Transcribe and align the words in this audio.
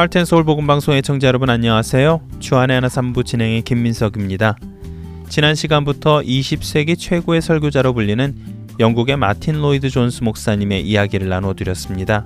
할텐 0.00 0.24
서울 0.24 0.44
복음 0.44 0.66
방송 0.66 0.94
애청자 0.94 1.26
여러분 1.26 1.50
안녕하세요. 1.50 2.22
주안의 2.38 2.74
하나 2.74 2.88
삼부 2.88 3.22
진행의 3.22 3.60
김민석입니다. 3.60 4.56
지난 5.28 5.54
시간부터 5.54 6.20
20세기 6.20 6.98
최고의 6.98 7.42
설교자로 7.42 7.92
불리는 7.92 8.34
영국의 8.78 9.18
마틴 9.18 9.60
로이드 9.60 9.90
존스 9.90 10.24
목사님의 10.24 10.86
이야기를 10.86 11.28
나눠드렸습니다. 11.28 12.24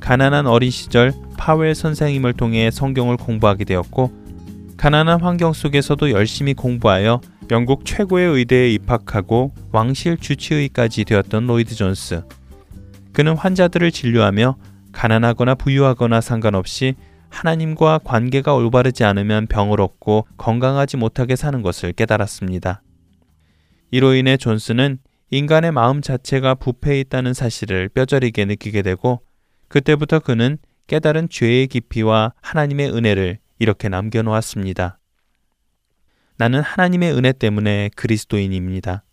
가난한 0.00 0.48
어린 0.48 0.72
시절 0.72 1.12
파웰 1.36 1.76
선생님을 1.76 2.32
통해 2.32 2.72
성경을 2.72 3.18
공부하게 3.18 3.62
되었고 3.66 4.10
가난한 4.76 5.20
환경 5.20 5.52
속에서도 5.52 6.10
열심히 6.10 6.54
공부하여 6.54 7.20
영국 7.52 7.84
최고의 7.84 8.26
의대에 8.34 8.70
입학하고 8.70 9.52
왕실 9.70 10.16
주치의까지 10.16 11.04
되었던 11.04 11.46
로이드 11.46 11.76
존스. 11.76 12.24
그는 13.12 13.36
환자들을 13.36 13.92
진료하며 13.92 14.56
가난하거나 14.94 15.56
부유하거나 15.56 16.20
상관없이 16.20 16.94
하나님과 17.28 17.98
관계가 18.04 18.54
올바르지 18.54 19.04
않으면 19.04 19.48
병을 19.48 19.80
얻고 19.80 20.26
건강하지 20.38 20.96
못하게 20.96 21.36
사는 21.36 21.60
것을 21.62 21.92
깨달았습니다. 21.92 22.80
이로 23.90 24.14
인해 24.14 24.36
존스는 24.36 24.98
인간의 25.30 25.72
마음 25.72 26.00
자체가 26.00 26.54
부패해 26.54 27.00
있다는 27.00 27.34
사실을 27.34 27.88
뼈저리게 27.88 28.44
느끼게 28.44 28.82
되고 28.82 29.20
그때부터 29.68 30.20
그는 30.20 30.58
깨달은 30.86 31.28
죄의 31.28 31.66
깊이와 31.66 32.32
하나님의 32.40 32.90
은혜를 32.90 33.38
이렇게 33.58 33.88
남겨놓았습니다. 33.88 34.98
나는 36.36 36.60
하나님의 36.60 37.12
은혜 37.12 37.32
때문에 37.32 37.90
그리스도인입니다. 37.96 39.04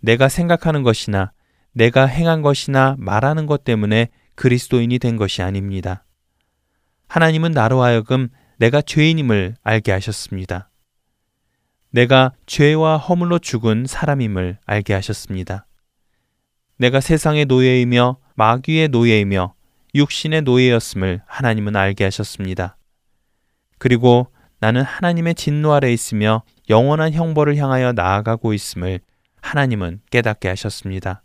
내가 0.00 0.28
생각하는 0.28 0.82
것이나 0.82 1.32
내가 1.72 2.06
행한 2.06 2.42
것이나 2.42 2.96
말하는 2.98 3.46
것 3.46 3.64
때문에 3.64 4.08
그리스도인이 4.34 4.98
된 4.98 5.16
것이 5.16 5.42
아닙니다. 5.42 6.04
하나님은 7.08 7.52
나로 7.52 7.82
하여금 7.82 8.28
내가 8.58 8.80
죄인임을 8.80 9.56
알게 9.62 9.92
하셨습니다. 9.92 10.70
내가 11.90 12.32
죄와 12.46 12.96
허물로 12.96 13.38
죽은 13.38 13.84
사람임을 13.86 14.58
알게 14.64 14.94
하셨습니다. 14.94 15.66
내가 16.76 17.00
세상의 17.00 17.44
노예이며 17.44 18.16
마귀의 18.34 18.88
노예이며 18.88 19.54
육신의 19.94 20.42
노예였음을 20.42 21.20
하나님은 21.26 21.76
알게 21.76 22.04
하셨습니다. 22.04 22.76
그리고 23.78 24.28
나는 24.58 24.82
하나님의 24.82 25.34
진노 25.34 25.72
아래 25.72 25.92
있으며 25.92 26.44
영원한 26.70 27.12
형벌을 27.12 27.56
향하여 27.56 27.92
나아가고 27.92 28.54
있음을 28.54 29.00
하나님은 29.42 30.00
깨닫게 30.10 30.48
하셨습니다. 30.48 31.22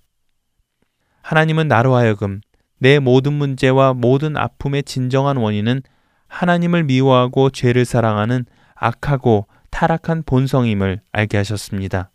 하나님은 1.22 1.68
나로 1.68 1.96
하여금 1.96 2.42
내 2.80 3.00
모든 3.00 3.34
문제와 3.34 3.94
모든 3.94 4.38
아픔의 4.38 4.84
진정한 4.84 5.38
원인은 5.38 5.82
하나님을 6.28 6.84
미워하고 6.84 7.50
죄를 7.50 7.86
사랑하는 7.86 8.46
악하고 8.76 9.48
타락한 9.72 10.24
본성임을 10.24 11.02
알게 11.12 11.38
하셨습니다. 11.38 12.12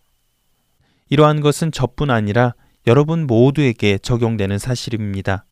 이러한 1.08 1.40
것은 1.40 1.72
저뿐 1.72 2.10
아니라 2.10 2.54
여러분 2.86 3.26
모두에게 3.26 3.98
적용되는 3.98 4.58
사실입니다. 4.58 5.44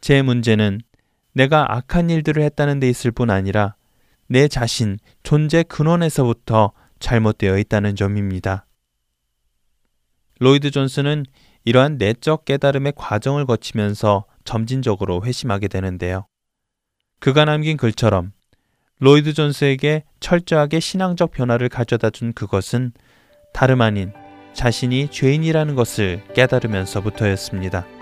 제 0.00 0.22
문제는 0.22 0.80
내가 1.32 1.76
악한 1.76 2.10
일들을 2.10 2.42
했다는 2.42 2.80
데 2.80 2.88
있을 2.88 3.10
뿐 3.10 3.30
아니라 3.30 3.76
내 4.28 4.48
자신, 4.48 4.98
존재 5.22 5.62
근원에서부터 5.62 6.72
잘못되어 6.98 7.58
있다는 7.58 7.94
점입니다. 7.94 8.66
로이드 10.40 10.70
존스는 10.70 11.24
이러한 11.66 11.98
내적 11.98 12.44
깨달음의 12.44 12.92
과정을 12.96 13.44
거치면서 13.44 14.24
점진적으로 14.44 15.24
회심하게 15.24 15.66
되는데요. 15.66 16.26
그가 17.18 17.44
남긴 17.44 17.76
글처럼 17.76 18.32
로이드 19.00 19.34
존스에게 19.34 20.04
철저하게 20.20 20.78
신앙적 20.78 21.32
변화를 21.32 21.68
가져다 21.68 22.10
준 22.10 22.32
그것은 22.32 22.92
다름 23.52 23.80
아닌 23.80 24.12
자신이 24.54 25.08
죄인이라는 25.10 25.74
것을 25.74 26.22
깨달으면서부터였습니다. 26.34 27.95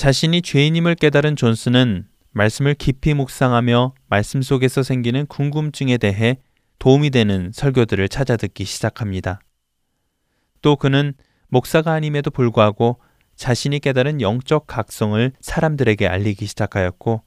자신이 0.00 0.40
죄인임을 0.40 0.94
깨달은 0.94 1.36
존스는 1.36 2.06
말씀을 2.30 2.72
깊이 2.72 3.12
묵상하며 3.12 3.92
말씀 4.08 4.40
속에서 4.40 4.82
생기는 4.82 5.26
궁금증에 5.26 5.98
대해 5.98 6.38
도움이 6.78 7.10
되는 7.10 7.50
설교들을 7.52 8.08
찾아 8.08 8.38
듣기 8.38 8.64
시작합니다. 8.64 9.40
또 10.62 10.76
그는 10.76 11.12
목사가 11.48 11.92
아님에도 11.92 12.30
불구하고 12.30 12.98
자신이 13.36 13.80
깨달은 13.80 14.22
영적 14.22 14.66
각성을 14.66 15.32
사람들에게 15.38 16.06
알리기 16.08 16.46
시작하였고 16.46 17.22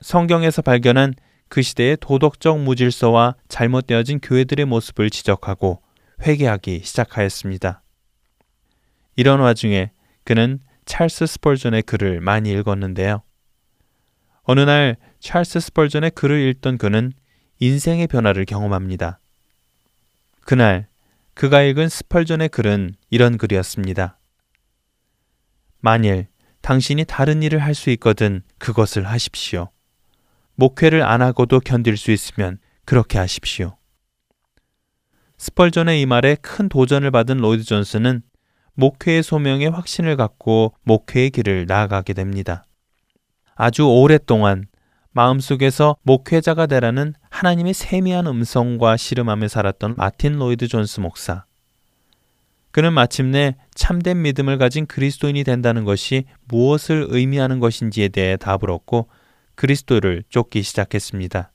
성경에서 0.00 0.62
발견한 0.62 1.12
그 1.48 1.60
시대의 1.60 1.98
도덕적 2.00 2.60
무질서와 2.60 3.34
잘못되어진 3.48 4.20
교회들의 4.20 4.64
모습을 4.64 5.10
지적하고 5.10 5.82
회개하기 6.22 6.80
시작하였습니다. 6.82 7.82
이런 9.16 9.40
와중에 9.40 9.90
그는 10.24 10.60
찰스 10.90 11.24
스펄전의 11.24 11.82
글을 11.82 12.20
많이 12.20 12.50
읽었는데요. 12.50 13.22
어느 14.42 14.58
날 14.58 14.96
찰스 15.20 15.60
스펄전의 15.60 16.10
글을 16.10 16.48
읽던 16.48 16.78
그는 16.78 17.12
인생의 17.60 18.08
변화를 18.08 18.44
경험합니다. 18.44 19.20
그날 20.40 20.88
그가 21.34 21.62
읽은 21.62 21.88
스펄전의 21.88 22.48
글은 22.48 22.96
이런 23.08 23.38
글이었습니다. 23.38 24.18
만일 25.78 26.26
당신이 26.60 27.04
다른 27.04 27.44
일을 27.44 27.60
할 27.60 27.76
수 27.76 27.90
있거든 27.90 28.42
그것을 28.58 29.06
하십시오. 29.06 29.70
목회를 30.56 31.04
안 31.04 31.22
하고도 31.22 31.60
견딜 31.60 31.96
수 31.96 32.10
있으면 32.10 32.58
그렇게 32.84 33.16
하십시오. 33.16 33.78
스펄전의 35.38 36.00
이 36.00 36.06
말에 36.06 36.34
큰 36.34 36.68
도전을 36.68 37.12
받은 37.12 37.36
로이드 37.36 37.62
존스는 37.62 38.24
목회의 38.80 39.22
소명에 39.22 39.66
확신을 39.66 40.16
갖고 40.16 40.74
목회의 40.84 41.28
길을 41.30 41.66
나아가게 41.68 42.14
됩니다. 42.14 42.64
아주 43.54 43.86
오랫동안 43.86 44.68
마음속에서 45.12 45.96
목회자가 46.02 46.64
되라는 46.64 47.12
하나님의 47.28 47.74
세미한 47.74 48.26
음성과 48.26 48.96
씨름하며 48.96 49.48
살았던 49.48 49.96
마틴 49.98 50.38
로이드 50.38 50.66
존스 50.66 51.00
목사. 51.00 51.44
그는 52.70 52.94
마침내 52.94 53.56
참된 53.74 54.22
믿음을 54.22 54.56
가진 54.56 54.86
그리스도인이 54.86 55.44
된다는 55.44 55.84
것이 55.84 56.24
무엇을 56.48 57.08
의미하는 57.10 57.60
것인지에 57.60 58.08
대해 58.08 58.38
답을 58.38 58.70
얻고 58.70 59.08
그리스도를 59.56 60.24
쫓기 60.30 60.62
시작했습니다. 60.62 61.52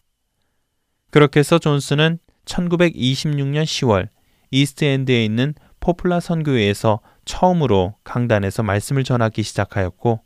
그렇게 1.10 1.40
해서 1.40 1.58
존스는 1.58 2.20
1926년 2.46 3.64
10월 3.64 4.10
이스트엔드에 4.52 5.26
있는 5.26 5.56
포플라 5.80 6.20
선교회에서 6.20 7.00
처음으로 7.26 7.96
강단에서 8.04 8.64
말씀을 8.64 9.04
전하기 9.04 9.44
시작하였고 9.44 10.22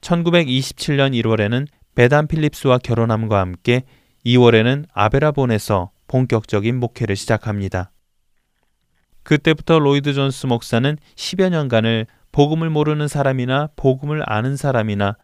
1927년 0.00 1.12
1월에는 1.22 1.66
베단 1.94 2.26
필립스와 2.26 2.78
결혼함과 2.78 3.38
함께 3.38 3.82
2월에는 4.24 4.86
아베라본에서 4.92 5.90
본격적인 6.08 6.78
목회를 6.78 7.16
시작합니다. 7.16 7.92
그때부터 9.22 9.78
로이드 9.78 10.14
존스 10.14 10.46
목사는 10.46 10.96
10여 11.14 11.50
년간을 11.50 12.06
복음을 12.32 12.70
모르는 12.70 13.08
사람이나 13.08 13.68
복음을 13.76 14.22
아는 14.26 14.56
사람이나 14.56 15.16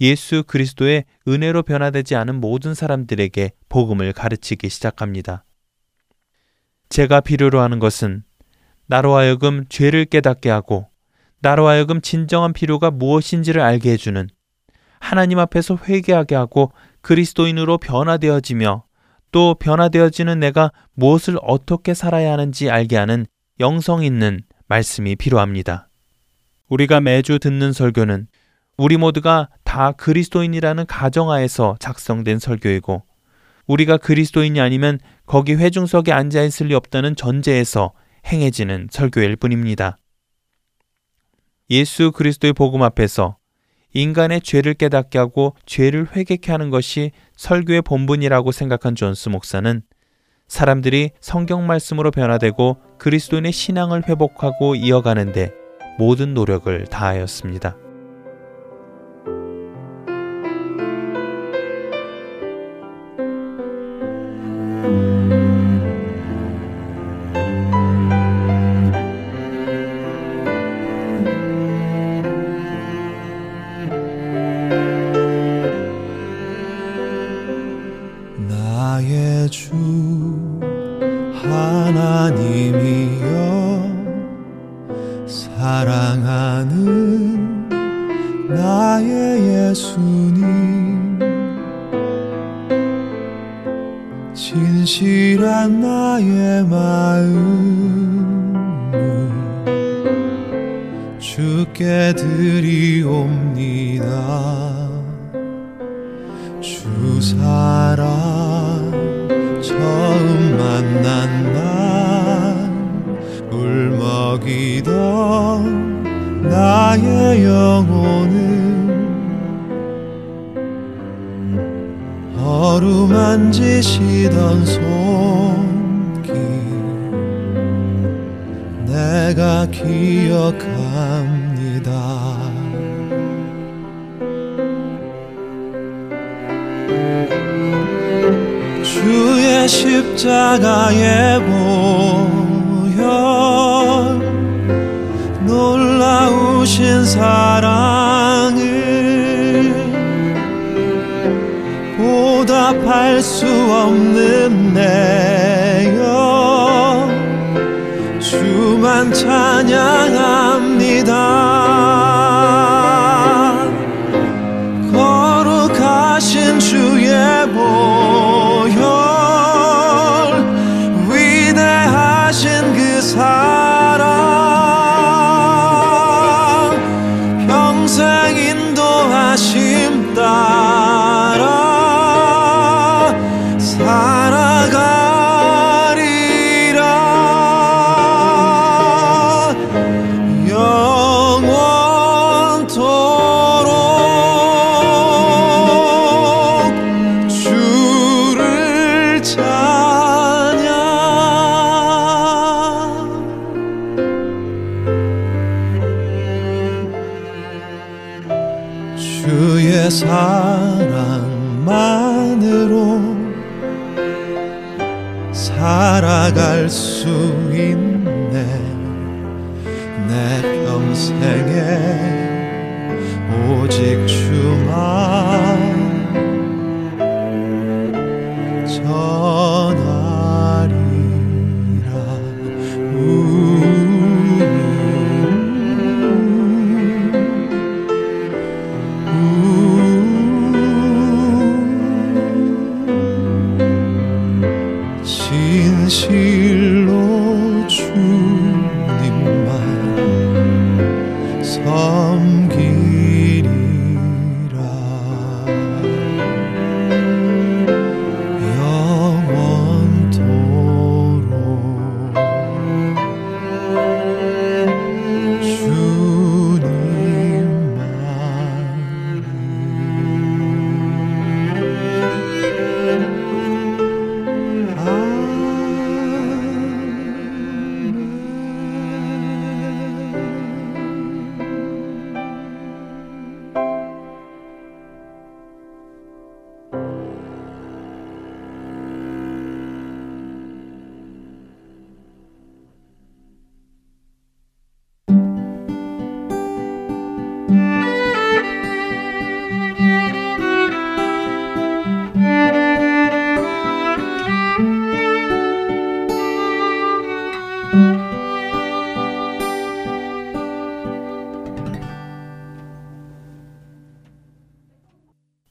예수 0.00 0.44
그리스도의 0.46 1.04
은혜로 1.28 1.62
변화되지 1.62 2.16
않은 2.16 2.40
모든 2.40 2.74
사람들에게 2.74 3.50
복음을 3.68 4.12
가르치기 4.12 4.68
시작합니다. 4.68 5.44
제가 6.88 7.20
필요로 7.20 7.60
하는 7.60 7.78
것은 7.78 8.24
나로 8.90 9.14
하여금 9.14 9.66
죄를 9.68 10.04
깨닫게 10.04 10.50
하고 10.50 10.88
나로 11.38 11.68
하여금 11.68 12.00
진정한 12.00 12.52
필요가 12.52 12.90
무엇인지를 12.90 13.62
알게 13.62 13.92
해주는 13.92 14.28
하나님 14.98 15.38
앞에서 15.38 15.78
회개하게 15.88 16.34
하고 16.34 16.72
그리스도인으로 17.00 17.78
변화되어지며 17.78 18.82
또 19.30 19.54
변화되어지는 19.54 20.40
내가 20.40 20.72
무엇을 20.94 21.38
어떻게 21.40 21.94
살아야 21.94 22.32
하는지 22.32 22.68
알게 22.68 22.96
하는 22.96 23.26
영성 23.60 24.02
있는 24.02 24.40
말씀이 24.66 25.14
필요합니다. 25.14 25.88
우리가 26.68 27.00
매주 27.00 27.38
듣는 27.38 27.72
설교는 27.72 28.26
우리 28.76 28.96
모두가 28.96 29.50
다 29.62 29.92
그리스도인이라는 29.92 30.86
가정하에서 30.86 31.76
작성된 31.78 32.40
설교이고 32.40 33.04
우리가 33.68 33.98
그리스도인이 33.98 34.60
아니면 34.60 34.98
거기 35.26 35.54
회중석에 35.54 36.10
앉아 36.10 36.42
있을 36.42 36.66
리 36.66 36.74
없다는 36.74 37.14
전제에서 37.14 37.92
행해지는 38.26 38.88
설교일 38.90 39.36
뿐입니다. 39.36 39.98
예수 41.70 42.12
그리스도의 42.12 42.52
복음 42.52 42.82
앞에서 42.82 43.36
인간의 43.92 44.40
죄를 44.42 44.74
깨닫게 44.74 45.18
하고 45.18 45.56
죄를 45.66 46.08
회개케 46.14 46.52
하는 46.52 46.70
것이 46.70 47.10
설교의 47.36 47.82
본분이라고 47.82 48.52
생각한 48.52 48.94
존스 48.94 49.28
목사는 49.28 49.82
사람들이 50.46 51.10
성경 51.20 51.66
말씀으로 51.66 52.10
변화되고 52.10 52.76
그리스도인의 52.98 53.52
신앙을 53.52 54.08
회복하고 54.08 54.74
이어가는데 54.74 55.52
모든 55.98 56.34
노력을 56.34 56.86
다하였습니다. 56.86 57.76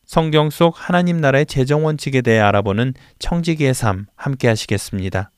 성경 0.10 0.50
속 0.50 0.74
하나님 0.76 1.18
나라의 1.18 1.46
재정 1.46 1.86
원칙에 1.86 2.22
대해 2.24 2.40
알아보는 2.40 2.96
청지기의 3.20 3.76
삶 3.76 4.08
함께 4.16 4.48
하시겠습니다. 4.48 5.30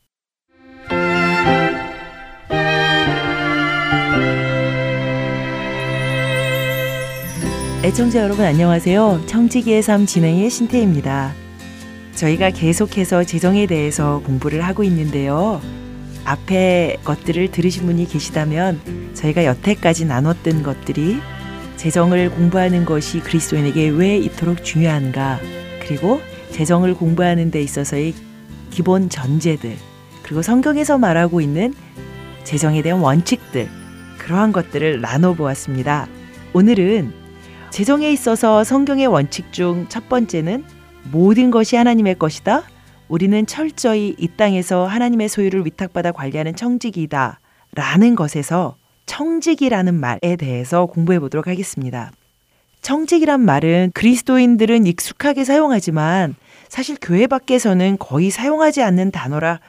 애청자 7.84 8.24
여러분 8.24 8.46
안녕하세요. 8.46 9.24
청지기의 9.26 9.82
삶 9.82 10.06
진행의 10.06 10.50
신태입니다. 10.50 11.34
저희가 12.16 12.52
계속해서 12.52 13.26
재정에 13.26 13.66
대해서 13.66 14.22
공부를 14.26 14.62
하고 14.62 14.86
있는데요. 14.86 15.60
앞에 16.24 16.96
것들을 17.04 17.52
들으신 17.52 17.88
분이 17.88 18.08
계시다면 18.08 18.80
저희가 19.16 19.44
여태까지 19.44 20.06
나눴던 20.06 20.64
것들이 20.64 21.20
재정을 21.82 22.30
공부하는 22.30 22.86
것이 22.86 23.22
그리스도인에게 23.22 23.90
왜 23.90 24.16
이토록 24.18 24.64
중요한가? 24.64 25.40
그리고 25.80 26.22
재정을 26.52 26.94
공부하는 26.94 27.50
데 27.50 27.60
있어서의 27.60 28.14
기본 28.70 29.10
전제들, 29.10 29.76
그리고 30.22 30.44
성경에서 30.44 31.00
말하고 31.00 31.42
있는 31.42 31.74
재정에 32.44 32.84
대한 32.84 33.00
원칙들, 33.00 33.68
그러한 34.20 34.52
것들을 34.52 35.02
나눠보았습니다. 35.02 36.08
오늘은 36.54 37.14
재정에 37.72 38.12
있어서 38.12 38.64
성경의 38.64 39.08
원칙 39.08 39.52
중 39.52 39.88
첫 39.90 40.08
번째는 40.08 40.64
모든 41.12 41.50
것이 41.50 41.78
하나님의 41.78 42.20
것이다. 42.20 42.62
우리는 43.08 43.48
철저히 43.48 44.16
이 44.20 44.28
땅에서 44.28 44.86
하나님의 44.86 45.30
소유를 45.30 45.66
위탁받아 45.66 46.12
관리하는 46.12 46.56
청직이다. 46.56 47.40
라는 47.74 48.16
것에서 48.16 48.76
청지기라는 49.06 49.94
말에 49.94 50.36
대해서 50.38 50.86
공부해 50.86 51.20
보도록 51.20 51.48
하겠습니다. 51.48 52.12
청지기란 52.82 53.42
말은 53.42 53.92
그리스도인들은 53.94 54.88
익숙하게 54.88 55.44
사용하지만 55.44 56.36
사실 56.68 56.98
교회 57.02 57.28
밖에서는 57.28 57.98
거의 58.00 58.30
사용하지 58.32 58.82
않는 58.82 59.12
단어라 59.12 59.60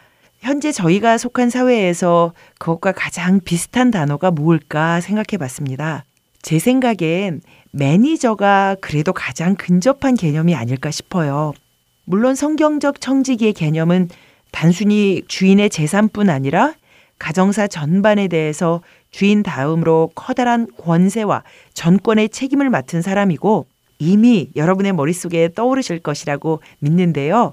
현재 0.40 0.72
저희가 0.72 1.18
속한 1.18 1.50
사회에서 1.50 2.32
그것과 2.58 2.92
가장 2.92 3.40
비슷한 3.40 3.90
단어가 3.90 4.30
뭘까 4.30 5.00
생각해 5.00 5.38
봤습니다. 5.38 6.04
제 6.42 6.58
생각엔 6.58 7.40
매니저가 7.70 8.76
그래도 8.80 9.12
가장 9.12 9.54
근접한 9.54 10.14
개념이 10.14 10.54
아닐까 10.54 10.90
싶어요. 10.90 11.52
물론 12.04 12.34
성경적 12.34 13.00
청지기의 13.00 13.52
개념은 13.52 14.08
단순히 14.50 15.22
주인의 15.28 15.70
재산뿐 15.70 16.28
아니라 16.28 16.74
가정사 17.18 17.68
전반에 17.68 18.26
대해서 18.26 18.82
주인 19.12 19.42
다음으로 19.42 20.10
커다란 20.14 20.66
권세와 20.76 21.44
전권의 21.74 22.30
책임을 22.30 22.70
맡은 22.70 23.02
사람이고 23.02 23.66
이미 23.98 24.50
여러분의 24.56 24.92
머릿속에 24.94 25.50
떠오르실 25.54 26.00
것이라고 26.00 26.60
믿는데요. 26.80 27.52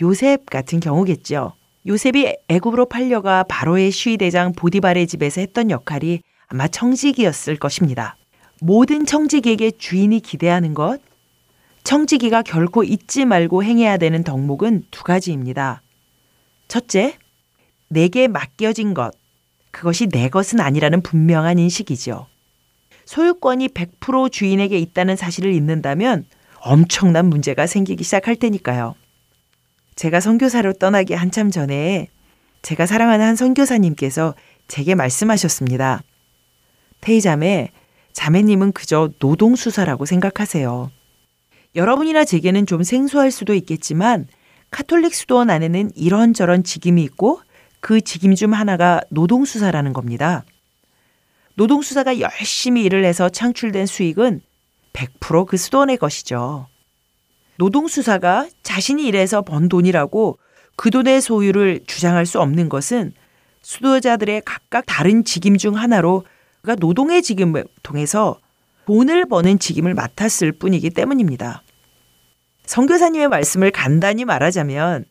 요셉 0.00 0.46
같은 0.46 0.78
경우겠죠. 0.78 1.54
요셉이 1.86 2.36
애굽으로 2.48 2.86
팔려가 2.86 3.42
바로의 3.42 3.90
시위대장 3.90 4.52
보디발의 4.52 5.06
집에서 5.06 5.40
했던 5.40 5.70
역할이 5.70 6.20
아마 6.46 6.68
청지기였을 6.68 7.56
것입니다. 7.56 8.16
모든 8.60 9.06
청지기에게 9.06 9.72
주인이 9.72 10.20
기대하는 10.20 10.74
것, 10.74 11.00
청지기가 11.84 12.42
결코 12.42 12.84
잊지 12.84 13.24
말고 13.24 13.64
행해야 13.64 13.96
되는 13.96 14.22
덕목은 14.22 14.84
두 14.90 15.04
가지입니다. 15.04 15.82
첫째, 16.68 17.16
내게 17.88 18.28
맡겨진 18.28 18.92
것, 18.92 19.12
그것이 19.70 20.06
내 20.08 20.28
것은 20.28 20.60
아니라는 20.60 21.02
분명한 21.02 21.58
인식이죠. 21.58 22.26
소유권이 23.04 23.68
100% 23.68 24.30
주인에게 24.30 24.78
있다는 24.78 25.16
사실을 25.16 25.52
잊는다면 25.52 26.26
엄청난 26.60 27.26
문제가 27.26 27.66
생기기 27.66 28.04
시작할 28.04 28.36
테니까요. 28.36 28.94
제가 29.96 30.20
선교사로 30.20 30.74
떠나기 30.74 31.14
한참 31.14 31.50
전에 31.50 32.08
제가 32.62 32.86
사랑하는 32.86 33.24
한 33.24 33.36
선교사님께서 33.36 34.34
제게 34.66 34.94
말씀하셨습니다. 34.94 36.02
테이자매, 37.00 37.70
자매님은 38.12 38.72
그저 38.72 39.10
노동수사라고 39.20 40.04
생각하세요. 40.04 40.90
여러분이나 41.74 42.24
제게는 42.24 42.66
좀 42.66 42.82
생소할 42.82 43.30
수도 43.30 43.54
있겠지만 43.54 44.26
카톨릭 44.70 45.14
수도원 45.14 45.50
안에는 45.50 45.92
이런저런 45.94 46.64
직임이 46.64 47.02
있고 47.04 47.40
그 47.80 48.00
직임 48.00 48.34
중 48.34 48.54
하나가 48.54 49.00
노동수사라는 49.10 49.92
겁니다. 49.92 50.44
노동수사가 51.54 52.20
열심히 52.20 52.84
일을 52.84 53.04
해서 53.04 53.28
창출된 53.28 53.86
수익은 53.86 54.40
100%그 54.92 55.56
수도원의 55.56 55.96
것이죠. 55.96 56.68
노동수사가 57.56 58.48
자신이 58.62 59.04
일해서 59.06 59.42
번 59.42 59.68
돈이라고 59.68 60.38
그 60.76 60.90
돈의 60.90 61.20
소유를 61.20 61.80
주장할 61.86 62.26
수 62.26 62.40
없는 62.40 62.68
것은 62.68 63.12
수도자들의 63.62 64.42
각각 64.44 64.84
다른 64.86 65.24
직임 65.24 65.56
중 65.56 65.76
하나로 65.76 66.24
그가 66.60 66.76
노동의 66.76 67.22
직임을 67.22 67.64
통해서 67.82 68.38
돈을 68.86 69.26
버는 69.26 69.58
직임을 69.58 69.94
맡았을 69.94 70.52
뿐이기 70.52 70.90
때문입니다. 70.90 71.62
성교사님의 72.64 73.28
말씀을 73.28 73.70
간단히 73.70 74.24
말하자면 74.24 75.04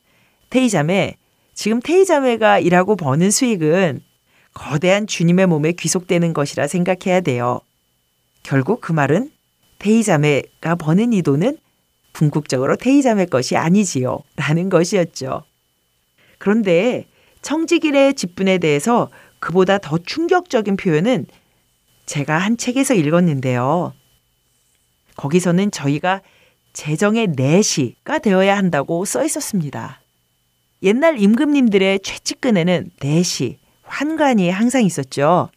테이자매 0.50 1.18
지금 1.58 1.80
테이 1.80 2.06
자매가 2.06 2.60
일하고 2.60 2.96
버는 2.96 3.32
수익은 3.32 4.02
거대한 4.54 5.08
주님의 5.08 5.48
몸에 5.48 5.72
귀속되는 5.72 6.32
것이라 6.34 6.68
생각해야 6.68 7.22
돼요. 7.22 7.62
결국 8.44 8.80
그 8.80 8.92
말은 8.92 9.32
테이 9.80 10.04
자매가 10.04 10.76
버는 10.76 11.14
이 11.14 11.24
돈은 11.24 11.58
궁극적으로 12.14 12.76
테이 12.76 13.02
자매 13.02 13.26
것이 13.26 13.58
아니지요. 13.58 14.20
라는 14.36 14.70
것이었죠. 14.70 15.46
그런데 16.38 17.08
청지길의 17.42 18.14
직분에 18.14 18.60
대해서 18.60 19.10
그보다 19.40 19.80
더 19.80 19.98
충격적인 19.98 20.78
표현은 20.78 21.26
제가 22.06 22.38
한 22.38 22.58
책에서 22.58 22.94
읽었는데요. 22.94 23.94
거기서는 25.16 25.72
저희가 25.72 26.22
재정의 26.74 27.30
내시가 27.30 28.20
되어야 28.20 28.56
한다고 28.56 29.06
써 29.06 29.26
있었습니다. 29.26 30.02
옛날 30.84 31.20
임금님들의 31.20 32.00
최측근에는 32.02 32.92
내시, 33.00 33.58
환관이 33.84 34.50
항상 34.50 34.84
있었죠. 34.84 35.50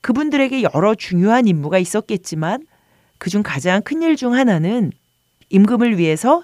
그분들에게 0.00 0.62
여러 0.74 0.94
중요한 0.94 1.46
임무가 1.46 1.78
있었겠지만 1.78 2.66
그중 3.18 3.42
가장 3.42 3.82
큰 3.82 4.02
일 4.02 4.16
중 4.16 4.34
하나는 4.34 4.92
임금을 5.50 5.98
위해서 5.98 6.42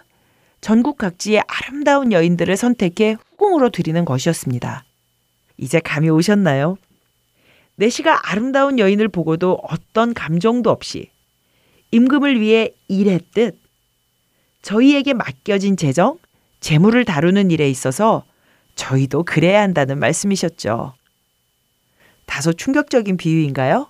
전국 0.61 0.99
각지의 0.99 1.43
아름다운 1.47 2.13
여인들을 2.13 2.57
선택해 2.57 3.17
후궁으로 3.31 3.71
드리는 3.71 4.05
것이었습니다. 4.05 4.85
이제 5.59 5.81
감이 5.81 6.11
오셨나요? 6.11 6.77
내시가 7.77 8.31
아름다운 8.31 8.79
여인을 8.79 9.09
보고도 9.09 9.59
어떤 9.63 10.13
감정도 10.15 10.71
없이 10.71 11.11
임금을 11.93 12.41
위해 12.41 12.75
일했듯 12.89 13.59
저희에게 14.63 15.15
맡겨진 15.15 15.77
재정, 15.77 16.19
재물을 16.67 17.05
다루는 17.05 17.53
일에 17.53 17.71
있어서 17.71 18.25
저희도 18.75 19.23
그래야 19.23 19.63
한다는 19.63 20.01
말씀이셨죠. 20.01 20.95
다소 22.25 22.53
충격적인 22.53 23.19
비유인가요? 23.19 23.87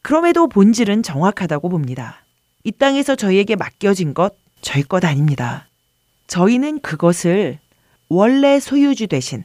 그럼에도 0.00 0.46
본질은 0.46 1.02
정확하다고 1.02 1.70
봅니다. 1.70 2.24
이 2.62 2.70
땅에서 2.70 3.16
저희에게 3.16 3.56
맡겨진 3.56 4.14
것 4.14 4.36
저희 4.60 4.84
것 4.84 5.04
아닙니다. 5.04 5.66
저희는 6.28 6.82
그것을 6.82 7.58
원래 8.08 8.60
소유주 8.60 9.08
대신 9.08 9.42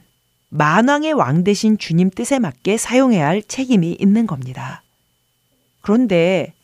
만왕의 0.50 1.14
왕 1.14 1.42
대신 1.42 1.76
주님 1.76 2.08
뜻에 2.08 2.38
맞게 2.38 2.76
사용해야 2.76 3.26
할 3.26 3.42
책임이 3.42 3.96
있는 3.98 4.28
겁니다. 4.28 4.84
그런데 5.80 6.54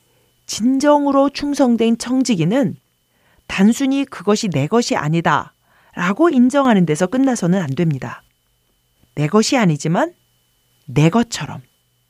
진정으로 0.47 1.31
충성된 1.31 1.99
청지기는 1.99 2.77
단순히 3.49 4.05
그것이 4.05 4.51
내 4.51 4.69
것이 4.69 4.95
아니다 4.95 5.54
라고 5.95 6.29
인정하는 6.29 6.87
데서 6.87 7.07
끝나서는 7.07 7.61
안 7.61 7.71
됩니다. 7.71 8.23
내 9.15 9.29
것이 9.29 9.57
아니지만 9.57 10.15
내 10.87 11.09
것처럼 11.09 11.63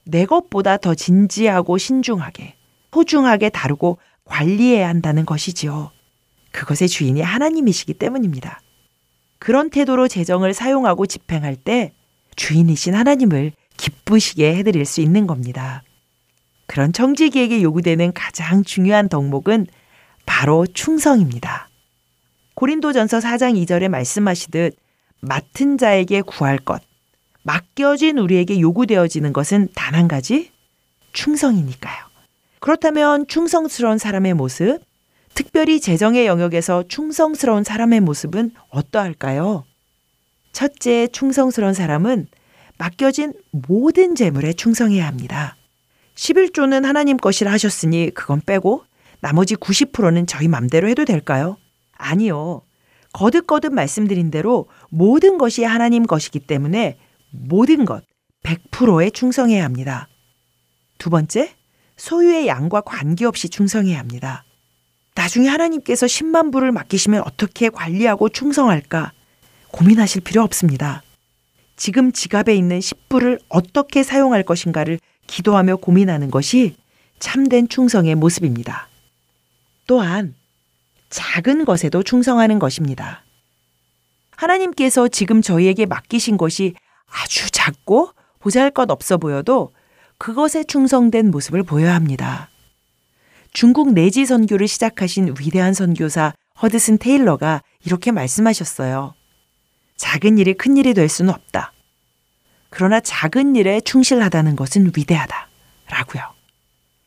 내 0.04 0.26
것보다 0.26 0.76
더 0.76 0.94
진지하고 0.94 1.78
신중하게 1.78 2.56
소중하게 2.92 3.48
다루고 3.50 3.98
관리해야 4.24 4.88
한다는 4.88 5.26
것이지요. 5.26 5.90
그것의 6.52 6.88
주인이 6.88 7.20
하나님이시기 7.20 7.94
때문입니다. 7.94 8.60
그런 9.40 9.68
태도로 9.68 10.06
재정을 10.06 10.54
사용하고 10.54 11.06
집행할 11.06 11.56
때 11.56 11.92
주인이신 12.36 12.94
하나님을 12.94 13.52
기쁘시게 13.76 14.54
해드릴 14.56 14.84
수 14.84 15.00
있는 15.00 15.26
겁니다. 15.26 15.82
그런 16.66 16.92
청지기에게 16.92 17.62
요구되는 17.62 18.12
가장 18.12 18.62
중요한 18.62 19.08
덕목은 19.08 19.66
바로 20.24 20.66
충성입니다. 20.66 21.68
고린도전서 22.54 23.18
4장 23.18 23.62
2절에 23.64 23.88
말씀하시듯 23.88 24.76
맡은 25.20 25.78
자에게 25.78 26.22
구할 26.22 26.58
것, 26.58 26.82
맡겨진 27.42 28.18
우리에게 28.18 28.60
요구되어지는 28.60 29.32
것은 29.32 29.68
단 29.74 29.94
한 29.94 30.08
가지 30.08 30.50
충성이니까요. 31.12 32.04
그렇다면 32.60 33.26
충성스러운 33.28 33.98
사람의 33.98 34.34
모습, 34.34 34.80
특별히 35.34 35.80
재정의 35.80 36.26
영역에서 36.26 36.84
충성스러운 36.88 37.64
사람의 37.64 38.00
모습은 38.00 38.52
어떠할까요? 38.70 39.64
첫째, 40.52 41.08
충성스러운 41.08 41.74
사람은 41.74 42.26
맡겨진 42.78 43.34
모든 43.50 44.14
재물에 44.14 44.52
충성해야 44.52 45.06
합니다. 45.06 45.56
11조는 46.14 46.84
하나님 46.84 47.16
것이라 47.16 47.50
하셨으니 47.52 48.10
그건 48.14 48.40
빼고 48.44 48.84
나머지 49.20 49.56
90%는 49.56 50.26
저희 50.26 50.48
맘대로 50.48 50.88
해도 50.88 51.04
될까요? 51.04 51.56
아니요. 51.96 52.62
거듭거듭 53.12 53.72
말씀드린 53.72 54.30
대로 54.30 54.66
모든 54.88 55.38
것이 55.38 55.64
하나님 55.64 56.04
것이기 56.04 56.40
때문에 56.40 56.98
모든 57.30 57.84
것 57.84 58.04
100%에 58.42 59.10
충성해야 59.10 59.64
합니다. 59.64 60.08
두 60.98 61.10
번째, 61.10 61.54
소유의 61.96 62.46
양과 62.46 62.82
관계없이 62.82 63.48
충성해야 63.48 63.98
합니다. 63.98 64.44
나중에 65.14 65.48
하나님께서 65.48 66.06
10만 66.06 66.52
부를 66.52 66.72
맡기시면 66.72 67.22
어떻게 67.24 67.68
관리하고 67.68 68.28
충성할까 68.28 69.12
고민하실 69.70 70.22
필요 70.22 70.42
없습니다. 70.42 71.02
지금 71.76 72.12
지갑에 72.12 72.54
있는 72.54 72.78
10부를 72.78 73.40
어떻게 73.48 74.02
사용할 74.02 74.42
것인가를 74.42 74.98
기도하며 75.26 75.76
고민하는 75.76 76.30
것이 76.30 76.76
참된 77.18 77.68
충성의 77.68 78.16
모습입니다. 78.16 78.88
또한 79.86 80.34
작은 81.14 81.64
것에도 81.64 82.02
충성하는 82.02 82.58
것입니다. 82.58 83.22
하나님께서 84.34 85.06
지금 85.06 85.42
저희에게 85.42 85.86
맡기신 85.86 86.36
것이 86.36 86.74
아주 87.06 87.52
작고 87.52 88.10
보잘 88.40 88.72
것 88.72 88.90
없어 88.90 89.16
보여도 89.16 89.72
그것에 90.18 90.64
충성된 90.64 91.30
모습을 91.30 91.62
보여야 91.62 91.94
합니다. 91.94 92.50
중국 93.52 93.92
내지 93.92 94.26
선교를 94.26 94.66
시작하신 94.66 95.36
위대한 95.38 95.72
선교사 95.72 96.34
허드슨 96.60 96.98
테일러가 96.98 97.62
이렇게 97.84 98.10
말씀하셨어요. 98.10 99.14
작은 99.96 100.36
일이 100.38 100.54
큰 100.54 100.76
일이 100.76 100.94
될 100.94 101.08
수는 101.08 101.32
없다. 101.32 101.72
그러나 102.70 102.98
작은 102.98 103.54
일에 103.54 103.80
충실하다는 103.80 104.56
것은 104.56 104.90
위대하다. 104.96 105.48
라고요. 105.90 106.24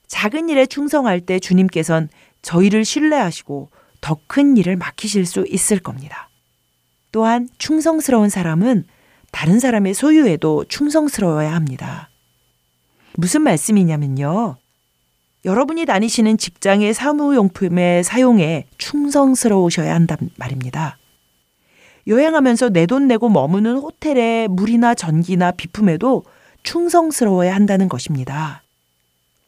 작은 0.07 0.47
일에 0.47 0.65
충성할 0.65 1.19
때 1.19 1.39
주님께선 1.39 2.07
저희를 2.41 2.85
신뢰하시고 2.85 3.69
더 4.01 4.19
큰 4.27 4.57
일을 4.57 4.75
맡기실 4.75 5.25
수 5.25 5.45
있을 5.47 5.79
겁니다. 5.79 6.29
또한 7.11 7.49
충성스러운 7.57 8.29
사람은 8.29 8.85
다른 9.31 9.59
사람의 9.59 9.93
소유에도 9.93 10.65
충성스러워야 10.65 11.53
합니다. 11.53 12.09
무슨 13.15 13.41
말씀이냐면요. 13.41 14.57
여러분이 15.45 15.85
다니시는 15.85 16.37
직장의 16.37 16.93
사무용품의 16.93 18.03
사용에 18.03 18.65
충성스러우셔야 18.77 19.93
한단 19.93 20.17
말입니다. 20.35 20.97
여행하면서 22.07 22.69
내 22.69 22.85
돈 22.85 23.07
내고 23.07 23.29
머무는 23.29 23.77
호텔의 23.77 24.47
물이나 24.47 24.93
전기나 24.95 25.51
비품에도 25.51 26.23
충성스러워야 26.63 27.53
한다는 27.53 27.89
것입니다. 27.89 28.63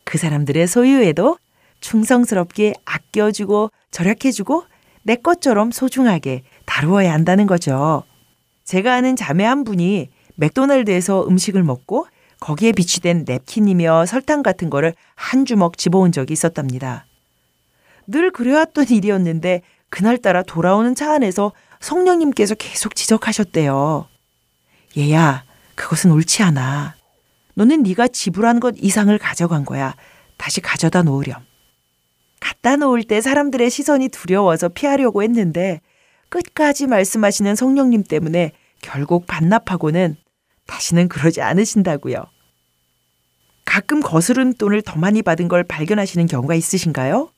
그 0.03 0.17
사람들의 0.17 0.67
소유에도 0.67 1.37
충성스럽게 1.79 2.73
아껴주고 2.85 3.71
절약해주고 3.91 4.65
내 5.03 5.15
것처럼 5.15 5.71
소중하게 5.71 6.43
다루어야 6.65 7.13
한다는 7.13 7.47
거죠. 7.47 8.03
제가 8.63 8.93
아는 8.95 9.15
자매 9.15 9.45
한 9.45 9.63
분이 9.63 10.09
맥도날드에서 10.35 11.27
음식을 11.27 11.63
먹고 11.63 12.07
거기에 12.39 12.71
비치된 12.71 13.25
냅킨이며 13.27 14.05
설탕 14.05 14.43
같은 14.43 14.69
거를 14.69 14.93
한 15.15 15.45
주먹 15.45 15.77
집어온 15.77 16.11
적이 16.11 16.33
있었답니다. 16.33 17.05
늘 18.07 18.31
그래왔던 18.31 18.87
일이었는데 18.89 19.61
그날따라 19.89 20.43
돌아오는 20.43 20.95
차 20.95 21.13
안에서 21.13 21.51
성령님께서 21.79 22.55
계속 22.55 22.95
지적하셨대요. 22.95 24.07
얘야, 24.97 25.43
그것은 25.75 26.11
옳지 26.11 26.43
않아. 26.43 26.95
너는 27.55 27.83
네가 27.83 28.07
지불한 28.07 28.59
것 28.59 28.75
이상을 28.77 29.15
가져간 29.17 29.65
거야. 29.65 29.95
다시 30.37 30.61
가져다 30.61 31.03
놓으렴. 31.03 31.48
갖다 32.39 32.75
놓을 32.75 33.03
때 33.03 33.21
사람들의 33.21 33.69
시선이 33.69 34.09
두려워서 34.09 34.69
피하려고 34.69 35.23
했는데 35.23 35.81
끝까지 36.29 36.87
말씀하시는 36.87 37.55
성령님 37.55 38.03
때문에 38.03 38.51
결국 38.81 39.25
반납하고는 39.27 40.15
다시는 40.67 41.09
그러지 41.09 41.41
않으신다고요. 41.41 42.23
가끔 43.65 44.01
거스른 44.01 44.53
돈을 44.53 44.81
더 44.81 44.97
많이 44.97 45.21
받은 45.21 45.47
걸 45.47 45.63
발견하시는 45.63 46.25
경우가 46.27 46.55
있으신가요? 46.55 47.31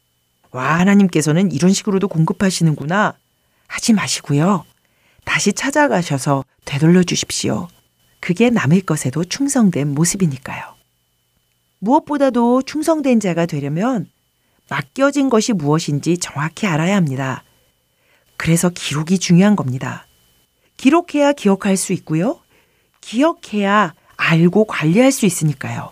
와, 0.51 0.79
하나님께서는 0.79 1.51
이런 1.51 1.71
식으로도 1.71 2.07
공급하시는구나. 2.07 3.15
하지 3.67 3.93
마시고요. 3.93 4.65
다시 5.23 5.53
찾아가셔서 5.53 6.43
되돌려 6.65 7.03
주십시오. 7.03 7.67
그게 8.19 8.49
남의 8.49 8.81
것에도 8.81 9.23
충성된 9.23 9.93
모습이니까요. 9.93 10.75
무엇보다도 11.79 12.63
충성된 12.63 13.19
자가 13.19 13.45
되려면 13.45 14.10
맡겨진 14.71 15.29
것이 15.29 15.51
무엇인지 15.51 16.17
정확히 16.17 16.65
알아야 16.65 16.95
합니다. 16.95 17.43
그래서 18.37 18.69
기록이 18.69 19.19
중요한 19.19 19.57
겁니다. 19.57 20.07
기록해야 20.77 21.33
기억할 21.33 21.75
수 21.75 21.91
있고요. 21.91 22.39
기억해야 23.01 23.93
알고 24.15 24.63
관리할 24.65 25.11
수 25.11 25.25
있으니까요. 25.25 25.91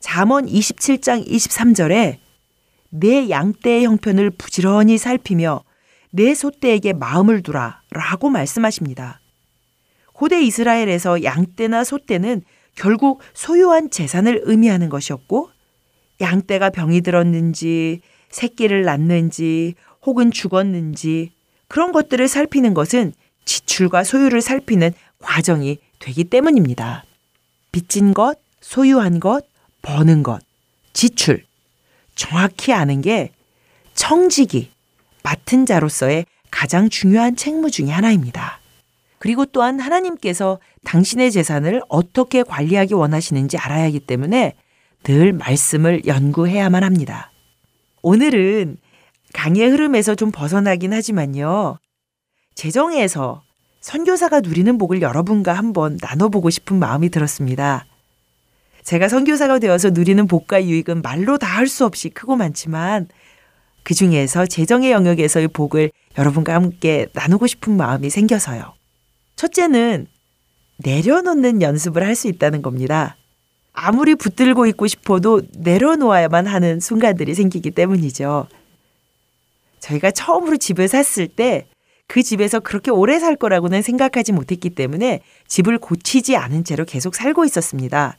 잠언 0.00 0.46
27장 0.46 1.24
23절에 1.28 2.18
내 2.90 3.30
양떼의 3.30 3.84
형편을 3.84 4.30
부지런히 4.30 4.98
살피며 4.98 5.62
내 6.10 6.34
소떼에게 6.34 6.94
마음을 6.94 7.42
두라 7.44 7.82
라고 7.90 8.30
말씀하십니다. 8.30 9.20
고대 10.12 10.42
이스라엘에서 10.42 11.22
양떼나 11.22 11.84
소떼는 11.84 12.42
결국 12.74 13.20
소유한 13.32 13.90
재산을 13.90 14.40
의미하는 14.42 14.88
것이었고 14.88 15.51
양떼가 16.22 16.70
병이 16.70 17.02
들었는지 17.02 18.00
새끼를 18.30 18.82
낳는지 18.82 19.74
혹은 20.04 20.30
죽었는지 20.30 21.32
그런 21.68 21.92
것들을 21.92 22.26
살피는 22.28 22.74
것은 22.74 23.12
지출과 23.44 24.04
소유를 24.04 24.40
살피는 24.40 24.92
과정이 25.18 25.78
되기 25.98 26.24
때문입니다. 26.24 27.04
빚진 27.70 28.14
것, 28.14 28.38
소유한 28.60 29.20
것, 29.20 29.44
버는 29.82 30.22
것, 30.22 30.40
지출. 30.92 31.44
정확히 32.14 32.72
아는 32.72 33.00
게 33.00 33.32
청지기, 33.94 34.70
맡은 35.22 35.66
자로서의 35.66 36.26
가장 36.50 36.88
중요한 36.88 37.36
책무 37.36 37.70
중의 37.70 37.92
하나입니다. 37.92 38.60
그리고 39.18 39.46
또한 39.46 39.80
하나님께서 39.80 40.58
당신의 40.84 41.30
재산을 41.30 41.80
어떻게 41.88 42.42
관리하기 42.42 42.94
원하시는지 42.94 43.56
알아야 43.56 43.84
하기 43.84 44.00
때문에 44.00 44.54
늘 45.04 45.32
말씀을 45.32 46.06
연구해야만 46.06 46.84
합니다. 46.84 47.30
오늘은 48.02 48.76
강의 49.32 49.66
흐름에서 49.68 50.14
좀 50.14 50.30
벗어나긴 50.30 50.92
하지만요. 50.92 51.78
재정에서 52.54 53.42
선교사가 53.80 54.40
누리는 54.40 54.78
복을 54.78 55.02
여러분과 55.02 55.54
한번 55.54 55.98
나눠보고 56.00 56.50
싶은 56.50 56.78
마음이 56.78 57.08
들었습니다. 57.08 57.86
제가 58.84 59.08
선교사가 59.08 59.58
되어서 59.58 59.90
누리는 59.90 60.26
복과 60.26 60.64
유익은 60.64 61.02
말로 61.02 61.38
다 61.38 61.56
할 61.56 61.66
수 61.68 61.84
없이 61.84 62.08
크고 62.10 62.36
많지만 62.36 63.08
그 63.84 63.94
중에서 63.94 64.46
재정의 64.46 64.92
영역에서의 64.92 65.48
복을 65.48 65.90
여러분과 66.18 66.54
함께 66.54 67.06
나누고 67.14 67.46
싶은 67.46 67.76
마음이 67.76 68.10
생겨서요. 68.10 68.74
첫째는 69.36 70.06
내려놓는 70.78 71.62
연습을 71.62 72.04
할 72.04 72.14
수 72.14 72.28
있다는 72.28 72.62
겁니다. 72.62 73.16
아무리 73.72 74.14
붙들고 74.14 74.66
있고 74.66 74.86
싶어도 74.86 75.42
내려놓아야만 75.56 76.46
하는 76.46 76.80
순간들이 76.80 77.34
생기기 77.34 77.70
때문이죠. 77.70 78.48
저희가 79.80 80.10
처음으로 80.10 80.56
집을 80.58 80.88
샀을 80.88 81.28
때 81.28 81.66
그 82.12 82.22
집에서 82.22 82.60
그렇게 82.60 82.90
오래 82.90 83.18
살 83.18 83.36
거라고는 83.36 83.80
생각하지 83.80 84.32
못했기 84.32 84.68
때문에 84.70 85.20
집을 85.46 85.78
고치지 85.78 86.36
않은 86.36 86.62
채로 86.62 86.84
계속 86.84 87.14
살고 87.14 87.46
있었습니다. 87.46 88.18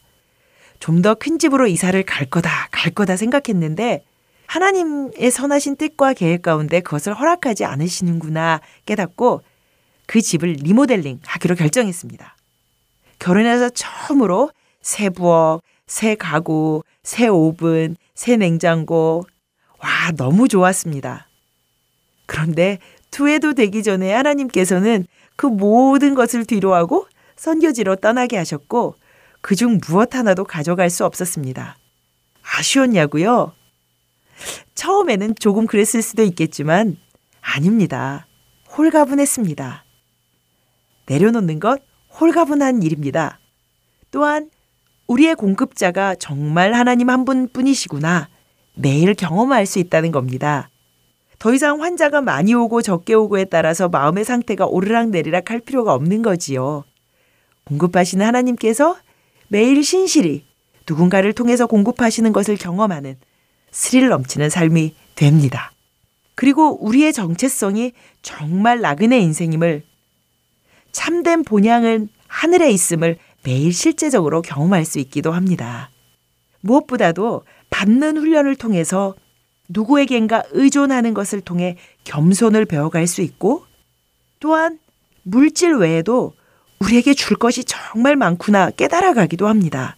좀 0.79 1.03
더 1.03 1.13
큰 1.13 1.37
집으로 1.37 1.67
이사를 1.67 2.01
갈 2.01 2.25
거다, 2.27 2.69
갈 2.71 2.91
거다 2.91 3.15
생각했는데 3.17 4.03
하나님의 4.47 5.29
선하신 5.29 5.75
뜻과 5.75 6.13
계획 6.13 6.41
가운데 6.41 6.79
그것을 6.79 7.13
허락하지 7.13 7.65
않으시는구나 7.65 8.61
깨닫고 8.87 9.43
그 10.07 10.21
집을 10.21 10.53
리모델링 10.53 11.19
하기로 11.23 11.53
결정했습니다. 11.53 12.35
결혼해서 13.19 13.69
처음으로 13.69 14.49
새 14.83 15.09
부엌, 15.09 15.61
새 15.87 16.13
가구, 16.13 16.83
새 17.01 17.27
오븐, 17.27 17.95
새 18.13 18.37
냉장고. 18.37 19.25
와, 19.79 20.11
너무 20.15 20.47
좋았습니다. 20.47 21.27
그런데 22.27 22.77
투에도 23.09 23.53
되기 23.53 23.81
전에 23.81 24.13
하나님께서는 24.13 25.07
그 25.35 25.47
모든 25.47 26.13
것을 26.13 26.45
뒤로하고 26.45 27.07
선교지로 27.35 27.97
떠나게 27.97 28.37
하셨고 28.37 28.95
그중 29.41 29.79
무엇 29.87 30.15
하나도 30.15 30.45
가져갈 30.45 30.89
수 30.89 31.05
없었습니다. 31.05 31.77
아쉬웠냐고요? 32.43 33.53
처음에는 34.75 35.35
조금 35.39 35.67
그랬을 35.67 36.01
수도 36.01 36.23
있겠지만 36.23 36.97
아닙니다. 37.41 38.27
홀가분했습니다. 38.77 39.85
내려놓는 41.05 41.59
것 41.59 41.81
홀가분한 42.19 42.83
일입니다. 42.83 43.39
또한 44.11 44.49
우리의 45.07 45.35
공급자가 45.35 46.15
정말 46.15 46.73
하나님 46.73 47.09
한 47.09 47.25
분뿐이시구나 47.25 48.29
매일 48.75 49.13
경험할 49.13 49.65
수 49.65 49.79
있다는 49.79 50.11
겁니다. 50.11 50.69
더 51.39 51.53
이상 51.53 51.81
환자가 51.81 52.21
많이 52.21 52.53
오고 52.53 52.81
적게 52.81 53.13
오고에 53.13 53.45
따라서 53.45 53.89
마음의 53.89 54.23
상태가 54.23 54.65
오르락내리락 54.65 55.51
할 55.51 55.59
필요가 55.59 55.93
없는 55.93 56.21
거지요. 56.21 56.85
공급하시는 57.65 58.25
하나님께서 58.25 58.97
매일 59.49 59.83
신실히 59.83 60.45
누군가를 60.87 61.33
통해서 61.33 61.67
공급하시는 61.67 62.31
것을 62.31 62.57
경험하는 62.57 63.15
스릴 63.71 64.09
넘치는 64.09 64.49
삶이 64.49 64.95
됩니다. 65.15 65.71
그리고 66.35 66.83
우리의 66.83 67.13
정체성이 67.13 67.91
정말 68.21 68.81
나그네 68.81 69.19
인생임을 69.19 69.83
참된 70.91 71.43
본향은 71.43 72.09
하늘에 72.27 72.71
있음을 72.71 73.17
매일 73.43 73.73
실제적으로 73.73 74.41
경험할 74.41 74.85
수 74.85 74.99
있기도 74.99 75.31
합니다. 75.31 75.89
무엇보다도 76.61 77.43
받는 77.69 78.17
훈련을 78.17 78.55
통해서 78.55 79.15
누구에겐가 79.69 80.43
의존하는 80.51 81.13
것을 81.13 81.41
통해 81.41 81.77
겸손을 82.03 82.65
배워갈 82.65 83.07
수 83.07 83.21
있고 83.21 83.65
또한 84.39 84.79
물질 85.23 85.75
외에도 85.75 86.33
우리에게 86.79 87.13
줄 87.13 87.37
것이 87.37 87.63
정말 87.63 88.15
많구나 88.15 88.71
깨달아가기도 88.71 89.47
합니다. 89.47 89.95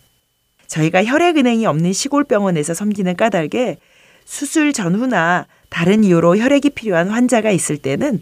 저희가 0.67 1.03
혈액은행이 1.03 1.65
없는 1.65 1.93
시골 1.93 2.23
병원에서 2.23 2.73
섬기는 2.73 3.15
까닭에 3.15 3.77
수술 4.23 4.73
전후나 4.73 5.47
다른 5.69 6.03
이유로 6.03 6.37
혈액이 6.37 6.71
필요한 6.71 7.09
환자가 7.09 7.51
있을 7.51 7.77
때는 7.77 8.21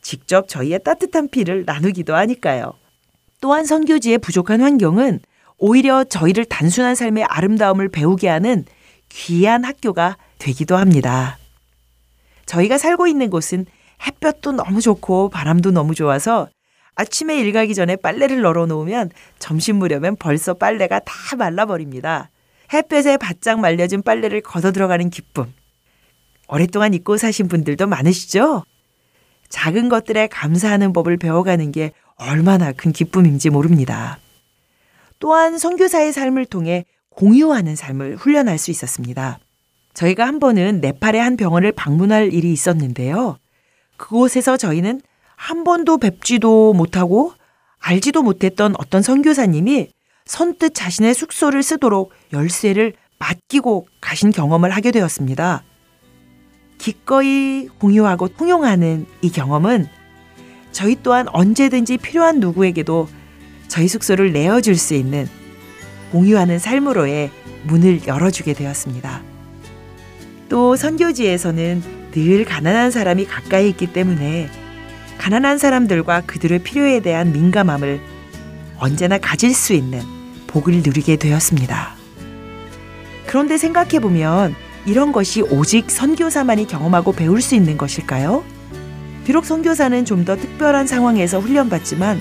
직접 0.00 0.48
저희의 0.48 0.80
따뜻한 0.84 1.28
피를 1.28 1.64
나누기도 1.66 2.14
하니까요. 2.14 2.74
또한 3.46 3.64
선교지의 3.64 4.18
부족한 4.18 4.60
환경은 4.60 5.20
오히려 5.56 6.02
저희를 6.02 6.44
단순한 6.46 6.96
삶의 6.96 7.22
아름다움을 7.26 7.88
배우게 7.88 8.26
하는 8.26 8.64
귀한 9.08 9.64
학교가 9.64 10.16
되기도 10.38 10.76
합니다. 10.76 11.38
저희가 12.46 12.76
살고 12.76 13.06
있는 13.06 13.30
곳은 13.30 13.66
햇볕도 14.04 14.50
너무 14.50 14.80
좋고 14.80 15.28
바람도 15.28 15.70
너무 15.70 15.94
좋아서 15.94 16.48
아침에 16.96 17.38
일 17.38 17.52
가기 17.52 17.76
전에 17.76 17.94
빨래를 17.94 18.40
널어 18.40 18.66
놓으면 18.66 19.10
점심 19.38 19.76
무렵엔 19.76 20.16
벌써 20.16 20.54
빨래가 20.54 20.98
다 20.98 21.36
말라버립니다. 21.36 22.30
햇볕에 22.72 23.16
바짝 23.16 23.60
말려진 23.60 24.02
빨래를 24.02 24.40
걷어 24.40 24.72
들어가는 24.72 25.08
기쁨. 25.08 25.52
오랫동안 26.48 26.94
입고 26.94 27.16
사신 27.16 27.46
분들도 27.46 27.86
많으시죠? 27.86 28.64
작은 29.48 29.88
것들에 29.88 30.26
감사하는 30.28 30.92
법을 30.92 31.16
배워가는 31.16 31.72
게 31.72 31.92
얼마나 32.16 32.72
큰 32.72 32.92
기쁨인지 32.92 33.50
모릅니다. 33.50 34.18
또한 35.18 35.58
선교사의 35.58 36.12
삶을 36.12 36.46
통해 36.46 36.84
공유하는 37.10 37.76
삶을 37.76 38.16
훈련할 38.16 38.58
수 38.58 38.70
있었습니다. 38.70 39.38
저희가 39.94 40.26
한 40.26 40.38
번은 40.38 40.80
네팔의 40.80 41.20
한 41.20 41.36
병원을 41.36 41.72
방문할 41.72 42.32
일이 42.32 42.52
있었는데요. 42.52 43.38
그곳에서 43.96 44.56
저희는 44.56 45.00
한 45.36 45.64
번도 45.64 45.98
뵙지도 45.98 46.74
못하고 46.74 47.32
알지도 47.78 48.22
못했던 48.22 48.74
어떤 48.78 49.02
선교사님이 49.02 49.88
선뜻 50.26 50.74
자신의 50.74 51.14
숙소를 51.14 51.62
쓰도록 51.62 52.12
열쇠를 52.32 52.94
맡기고 53.18 53.86
가신 54.00 54.30
경험을 54.30 54.70
하게 54.70 54.90
되었습니다. 54.90 55.62
기꺼이 56.78 57.68
공유하고 57.78 58.28
통용하는 58.28 59.06
이 59.22 59.30
경험은 59.30 59.88
저희 60.72 60.96
또한 61.02 61.26
언제든지 61.32 61.98
필요한 61.98 62.40
누구에게도 62.40 63.08
저희 63.68 63.88
숙소를 63.88 64.32
내어줄 64.32 64.76
수 64.76 64.94
있는 64.94 65.26
공유하는 66.12 66.58
삶으로의 66.58 67.30
문을 67.64 68.06
열어주게 68.06 68.52
되었습니다. 68.52 69.22
또 70.48 70.76
선교지에서는 70.76 72.10
늘 72.12 72.44
가난한 72.44 72.90
사람이 72.90 73.26
가까이 73.26 73.68
있기 73.70 73.92
때문에 73.92 74.48
가난한 75.18 75.58
사람들과 75.58 76.22
그들의 76.22 76.60
필요에 76.60 77.00
대한 77.00 77.32
민감함을 77.32 78.00
언제나 78.78 79.18
가질 79.18 79.54
수 79.54 79.72
있는 79.72 80.02
복을 80.46 80.74
누리게 80.84 81.16
되었습니다. 81.16 81.94
그런데 83.26 83.58
생각해 83.58 83.98
보면 83.98 84.54
이런 84.86 85.12
것이 85.12 85.42
오직 85.42 85.90
선교사만이 85.90 86.66
경험하고 86.66 87.12
배울 87.12 87.42
수 87.42 87.54
있는 87.54 87.76
것일까요? 87.76 88.44
비록 89.24 89.44
선교사는 89.44 90.04
좀 90.04 90.24
더 90.24 90.36
특별한 90.36 90.86
상황에서 90.86 91.40
훈련받지만 91.40 92.20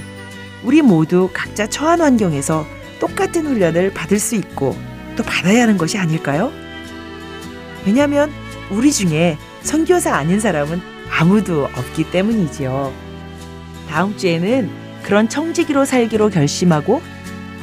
우리 0.64 0.82
모두 0.82 1.30
각자 1.34 1.68
처한 1.68 2.02
환경에서 2.02 2.66
똑같은 3.00 3.46
훈련을 3.46 3.94
받을 3.94 4.20
수 4.20 4.36
있고 4.36 4.76
또 5.16 5.24
받아야 5.24 5.64
하는 5.64 5.78
것이 5.78 5.98
아닐까요? 5.98 6.52
왜냐하면 7.86 8.32
우리 8.72 8.92
중에 8.92 9.38
선교사 9.62 10.16
아닌 10.16 10.40
사람은 10.40 10.82
아무도 11.20 11.66
없기 11.76 12.10
때문이지요. 12.12 12.92
다음 13.90 14.18
주에는 14.18 14.70
그런 15.04 15.30
청지기로 15.30 15.86
살기로 15.86 16.30
결심하고 16.30 17.02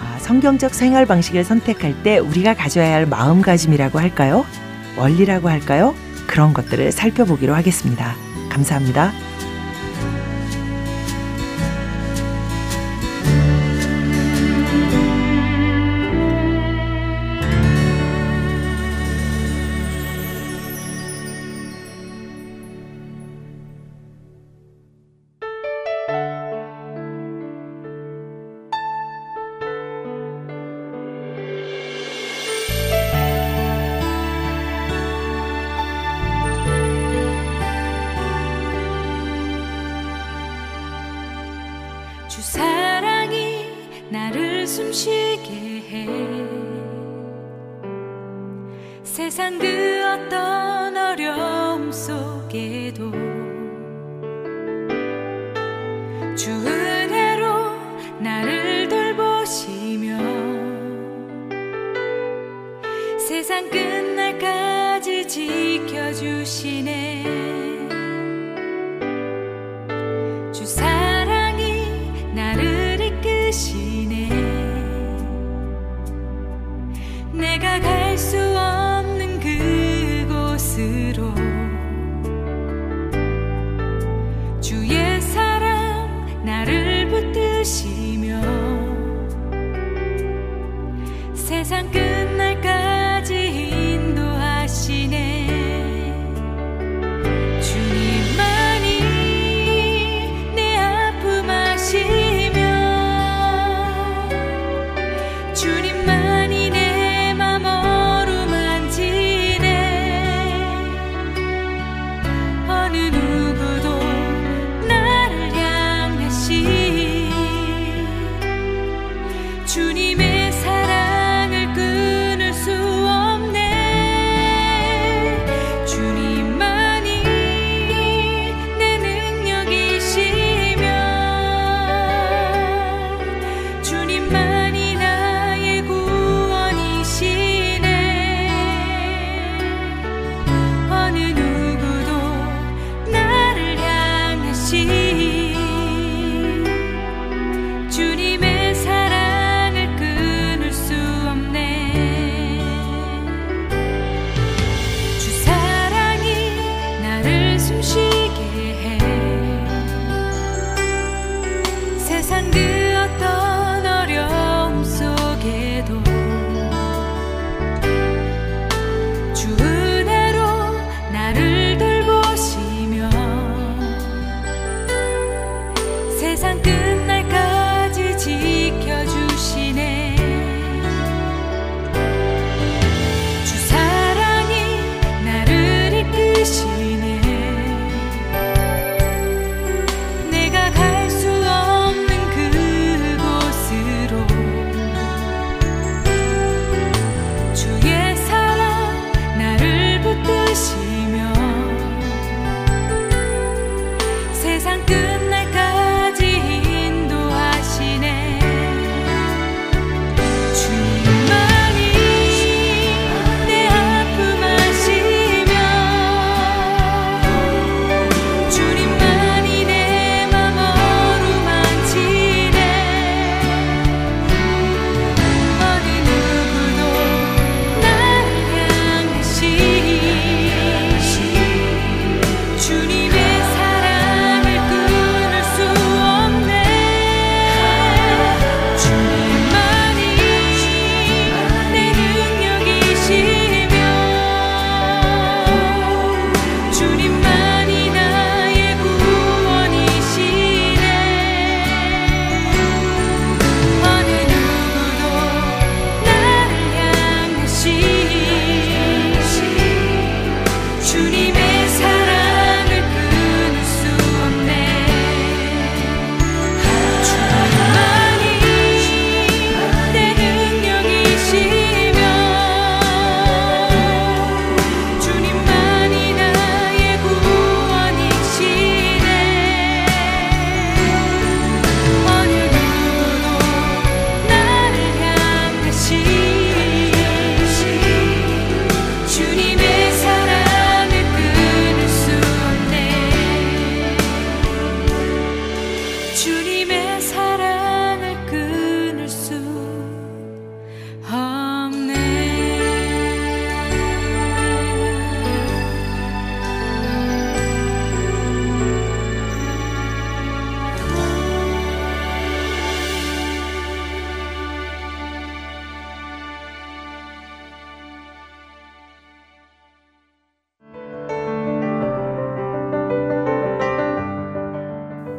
아, 0.01 0.19
성경적 0.21 0.75
생활 0.75 1.07
방식을 1.07 1.43
선택할 1.43 2.03
때 2.05 2.19
우리가 2.19 2.55
가져야 2.55 2.95
할 2.95 3.07
마음가짐이라고 3.07 3.99
할까요? 3.99 4.47
원리라고 4.97 5.49
할까요? 5.49 5.95
그런 6.27 6.55
것들을 6.55 6.93
살펴보기로 6.93 7.55
하겠습니다. 7.55 8.15
감사합니다. 8.51 9.13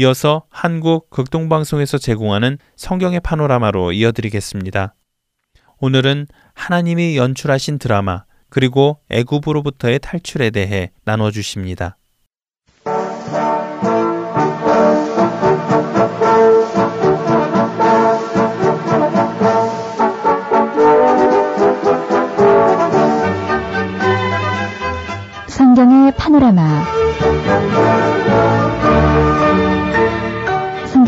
이어서 0.00 0.44
한국 0.48 1.10
극동방송에서 1.10 1.98
제공하는 1.98 2.56
성경의 2.74 3.20
파노라마로 3.20 3.92
이어드리겠습니다. 3.92 4.94
오늘은 5.78 6.26
하나님이 6.54 7.18
연출하신 7.18 7.78
드라마 7.78 8.24
그리고 8.48 9.00
애굽으로부터의 9.10 9.98
탈출에 9.98 10.48
대해 10.48 10.90
나눠 11.04 11.30
주십니다. 11.30 11.98
성경의 25.48 26.14
파노라마 26.16 26.84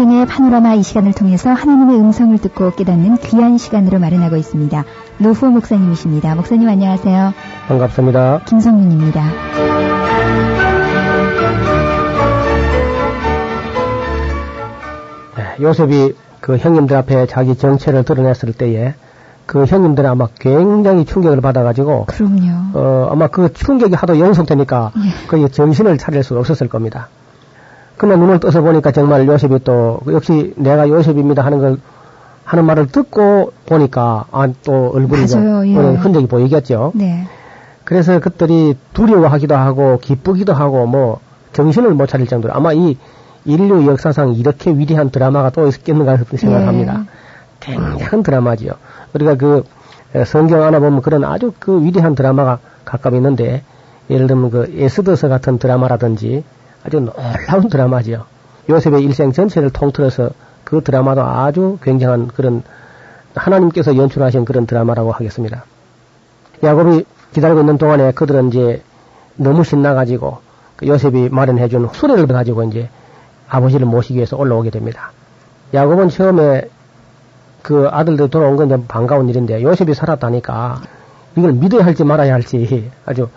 성경의 0.02 0.26
파노라마 0.26 0.74
이 0.74 0.82
시간을 0.82 1.12
통해서 1.12 1.50
하나님의 1.50 1.96
음성을 2.00 2.36
듣고 2.38 2.72
깨닫는 2.72 3.18
귀한 3.18 3.56
시간으로 3.56 4.00
마련하고 4.00 4.34
있습니다. 4.36 4.84
노후 5.18 5.46
목사님이십니다. 5.46 6.34
목사님 6.34 6.68
안녕하세요. 6.68 7.32
반갑습니다. 7.68 8.40
김성윤입니다. 8.46 9.22
네, 15.36 15.62
요셉이 15.62 16.16
그 16.40 16.56
형님들 16.56 16.96
앞에 16.96 17.26
자기 17.28 17.54
정체를 17.54 18.02
드러냈을 18.02 18.54
때에 18.54 18.94
그 19.46 19.66
형님들은 19.66 20.10
아마 20.10 20.26
굉장히 20.40 21.04
충격을 21.04 21.40
받아가지고 21.40 22.06
그럼요. 22.06 22.50
어, 22.74 23.08
아마 23.12 23.28
그 23.28 23.52
충격이 23.52 23.94
하도 23.94 24.18
연속되니까 24.18 24.90
예. 24.96 25.28
거의 25.28 25.48
정신을 25.48 25.96
차릴 25.98 26.24
수 26.24 26.36
없었을 26.36 26.68
겁니다. 26.68 27.06
그러나 28.02 28.16
눈을 28.16 28.40
떠서 28.40 28.62
보니까 28.62 28.90
정말 28.90 29.28
요셉이 29.28 29.60
또 29.62 30.00
역시 30.08 30.54
내가 30.56 30.88
요셉입니다 30.88 31.44
하는 31.44 31.60
걸 31.60 31.76
하는 32.42 32.64
말을 32.64 32.88
듣고 32.88 33.52
보니까 33.64 34.24
아, 34.32 34.48
또 34.64 34.90
얼굴이 34.92 35.24
맞아요, 35.32 35.64
예. 35.68 35.72
흔적이 35.72 36.26
보이겠죠. 36.26 36.90
네. 36.96 37.28
그래서 37.84 38.18
그들이 38.18 38.76
두려워하기도 38.92 39.54
하고 39.54 40.00
기쁘기도 40.02 40.52
하고 40.52 40.84
뭐 40.86 41.20
정신을 41.52 41.94
못 41.94 42.08
차릴 42.08 42.26
정도로 42.26 42.52
아마 42.52 42.72
이 42.72 42.98
인류 43.44 43.86
역사상 43.86 44.34
이렇게 44.34 44.72
위대한 44.72 45.10
드라마가 45.10 45.50
또 45.50 45.68
있겠는가 45.68 46.16
생각을 46.16 46.62
예. 46.62 46.66
합니다. 46.66 47.04
굉장한 47.60 48.24
드라마지요. 48.24 48.72
우리가 49.14 49.36
그 49.36 49.62
에, 50.16 50.24
성경 50.24 50.64
하나 50.64 50.80
보면 50.80 51.02
그런 51.02 51.22
아주 51.22 51.52
그 51.56 51.84
위대한 51.84 52.16
드라마가 52.16 52.58
가끔 52.84 53.14
있는데 53.14 53.62
예를 54.10 54.26
들면 54.26 54.50
그 54.50 54.74
에스더서 54.76 55.28
같은 55.28 55.58
드라마라든지 55.58 56.42
아주 56.84 57.00
놀라운 57.00 57.68
드라마지요. 57.68 58.24
요셉의 58.68 59.02
일생 59.02 59.32
전체를 59.32 59.70
통틀어서 59.70 60.30
그 60.64 60.82
드라마도 60.82 61.22
아주 61.22 61.78
굉장한 61.82 62.28
그런 62.28 62.62
하나님께서 63.34 63.96
연출하신 63.96 64.44
그런 64.44 64.66
드라마라고 64.66 65.12
하겠습니다. 65.12 65.64
야곱이 66.62 67.04
기다리고 67.32 67.60
있는 67.60 67.78
동안에 67.78 68.12
그들은 68.12 68.48
이제 68.48 68.82
너무 69.36 69.64
신나가지고 69.64 70.38
그 70.76 70.86
요셉이 70.86 71.30
마련해준 71.30 71.88
수레를 71.92 72.26
가지고 72.26 72.64
이제 72.64 72.88
아버지를 73.48 73.86
모시기 73.86 74.16
위해서 74.16 74.36
올라오게 74.36 74.70
됩니다. 74.70 75.12
야곱은 75.74 76.10
처음에 76.10 76.68
그 77.62 77.88
아들들 77.90 78.28
돌아온 78.28 78.56
건 78.56 78.66
이제 78.66 78.76
반가운 78.86 79.28
일인데 79.28 79.62
요셉이 79.62 79.94
살았다니까 79.94 80.82
이걸 81.36 81.52
믿어야 81.52 81.84
할지 81.84 82.04
말아야 82.04 82.34
할지 82.34 82.90
아주 83.06 83.28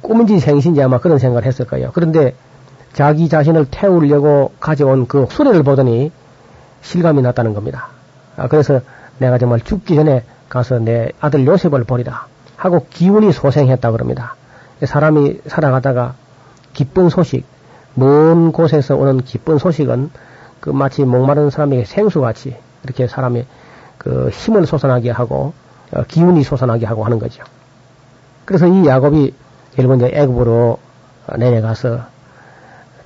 꿈인지 0.00 0.40
생신지 0.40 0.82
아마 0.82 0.98
그런 0.98 1.18
생각을 1.18 1.44
했을 1.44 1.66
거예요. 1.66 1.90
그런데 1.92 2.34
자기 2.94 3.28
자신을 3.28 3.66
태우려고 3.70 4.52
가져온 4.60 5.06
그 5.06 5.26
수레를 5.30 5.62
보더니 5.62 6.12
실감이 6.82 7.22
났다는 7.22 7.52
겁니다. 7.52 7.88
아, 8.36 8.48
그래서 8.48 8.80
내가 9.18 9.38
정말 9.38 9.60
죽기 9.60 9.96
전에 9.96 10.24
가서 10.48 10.78
내 10.78 11.10
아들 11.20 11.46
요셉을 11.46 11.84
보리라 11.84 12.26
하고 12.56 12.86
기운이 12.90 13.32
소생했다 13.32 13.90
그럽니다. 13.90 14.36
사람이 14.82 15.40
살아가다가 15.46 16.14
기쁜 16.72 17.08
소식, 17.08 17.44
먼 17.94 18.52
곳에서 18.52 18.96
오는 18.96 19.20
기쁜 19.20 19.58
소식은 19.58 20.10
그 20.60 20.70
마치 20.70 21.04
목마른 21.04 21.50
사람에게 21.50 21.84
생수같이 21.84 22.56
이렇게 22.84 23.06
사람이 23.06 23.44
그 23.98 24.28
힘을 24.30 24.66
솟아나게 24.66 25.10
하고 25.10 25.52
어, 25.92 26.02
기운이 26.06 26.42
솟아나게 26.42 26.86
하고 26.86 27.04
하는 27.04 27.18
거죠. 27.18 27.44
그래서 28.44 28.66
이 28.66 28.86
야곱이 28.86 29.34
일본 29.78 29.98
이제 29.98 30.10
애굽으로 30.12 30.78
내려가서 31.38 32.13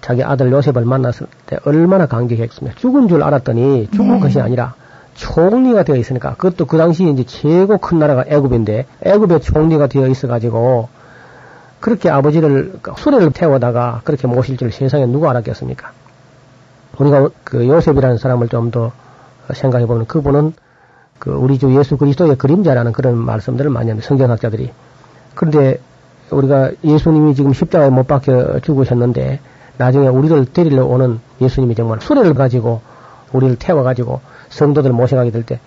자기 0.09 0.25
아들 0.25 0.51
요셉을 0.51 0.87
만났을 0.87 1.27
때 1.45 1.59
얼마나 1.67 2.07
감격했습니까? 2.07 2.79
죽은 2.79 3.09
줄 3.09 3.23
알았더니 3.23 3.91
죽은 3.93 4.15
네. 4.15 4.21
것이 4.21 4.41
아니라 4.41 4.73
총리가 5.17 5.83
되어 5.83 5.97
있으니까 5.97 6.31
그것도 6.37 6.65
그 6.65 6.79
당시 6.79 7.07
이제 7.11 7.25
최고 7.25 7.77
큰 7.77 7.99
나라가 7.99 8.25
애굽인데 8.27 8.87
애굽의 9.03 9.43
총리가 9.43 9.89
되어 9.89 10.07
있어 10.07 10.27
가지고 10.27 10.89
그렇게 11.79 12.09
아버지를 12.09 12.79
수레를 12.97 13.33
태워다가 13.33 14.01
그렇게 14.05 14.27
모실 14.27 14.57
줄 14.57 14.73
세상에 14.73 15.05
누가 15.05 15.29
알았겠습니까? 15.29 15.91
우리가 16.99 17.29
그 17.45 17.69
요셉이라는 17.69 18.17
사람을 18.17 18.49
좀 18.49 18.71
더 18.71 18.93
생각해 19.53 19.85
보면 19.85 20.07
그분은 20.07 20.55
그 21.19 21.33
우리 21.33 21.59
주 21.59 21.77
예수 21.77 21.99
그리스도의 21.99 22.37
그림자라는 22.37 22.93
그런 22.93 23.19
말씀들을 23.19 23.71
많이 23.71 23.91
합니다. 23.91 24.09
성경학자들이. 24.09 24.71
그런데 25.35 25.81
우리가 26.31 26.71
예수님이 26.83 27.35
지금 27.35 27.53
십자가에 27.53 27.91
못 27.91 28.07
박혀 28.07 28.61
죽으셨는데 28.61 29.41
나중에 29.79 30.09
우리를 30.09 30.45
데리러 30.53 30.85
오는 30.85 31.21
예수님이 31.41 31.75
정말 31.75 32.01
수레를 32.01 32.35
가지고 32.35 32.81
우리를 33.33 33.57
태워가지고 33.57 34.21
성도들 34.51 34.93
모셔가게 34.93 35.31
될 35.31 35.43
때 35.45 35.59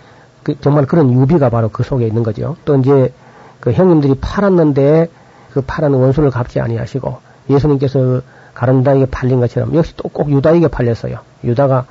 그 0.43 0.55
정말 0.59 0.86
그런 0.88 1.12
유비가 1.14 1.49
바로 1.49 1.70
그 1.70 1.84
속에 1.84 2.07
있는 2.07 2.24
거죠. 2.24 2.55
또 2.66 2.76
이제 2.76 3.14
그 3.59 3.72
형님들이 3.72 4.16
팔았는데 4.20 5.07
그 5.53 5.62
팔은 5.62 5.93
원수를 5.93 6.32
갚지 6.32 6.59
아니하시고 6.59 7.18
예수님께서 7.49 8.22
가룟다에게 8.55 9.05
팔린 9.05 9.39
것처럼 9.39 9.76
역시 9.76 9.95
또 9.97 10.09
꼭 10.09 10.32
유다에게 10.32 10.68
팔렸어요. 10.68 11.20
유다가 11.43 11.86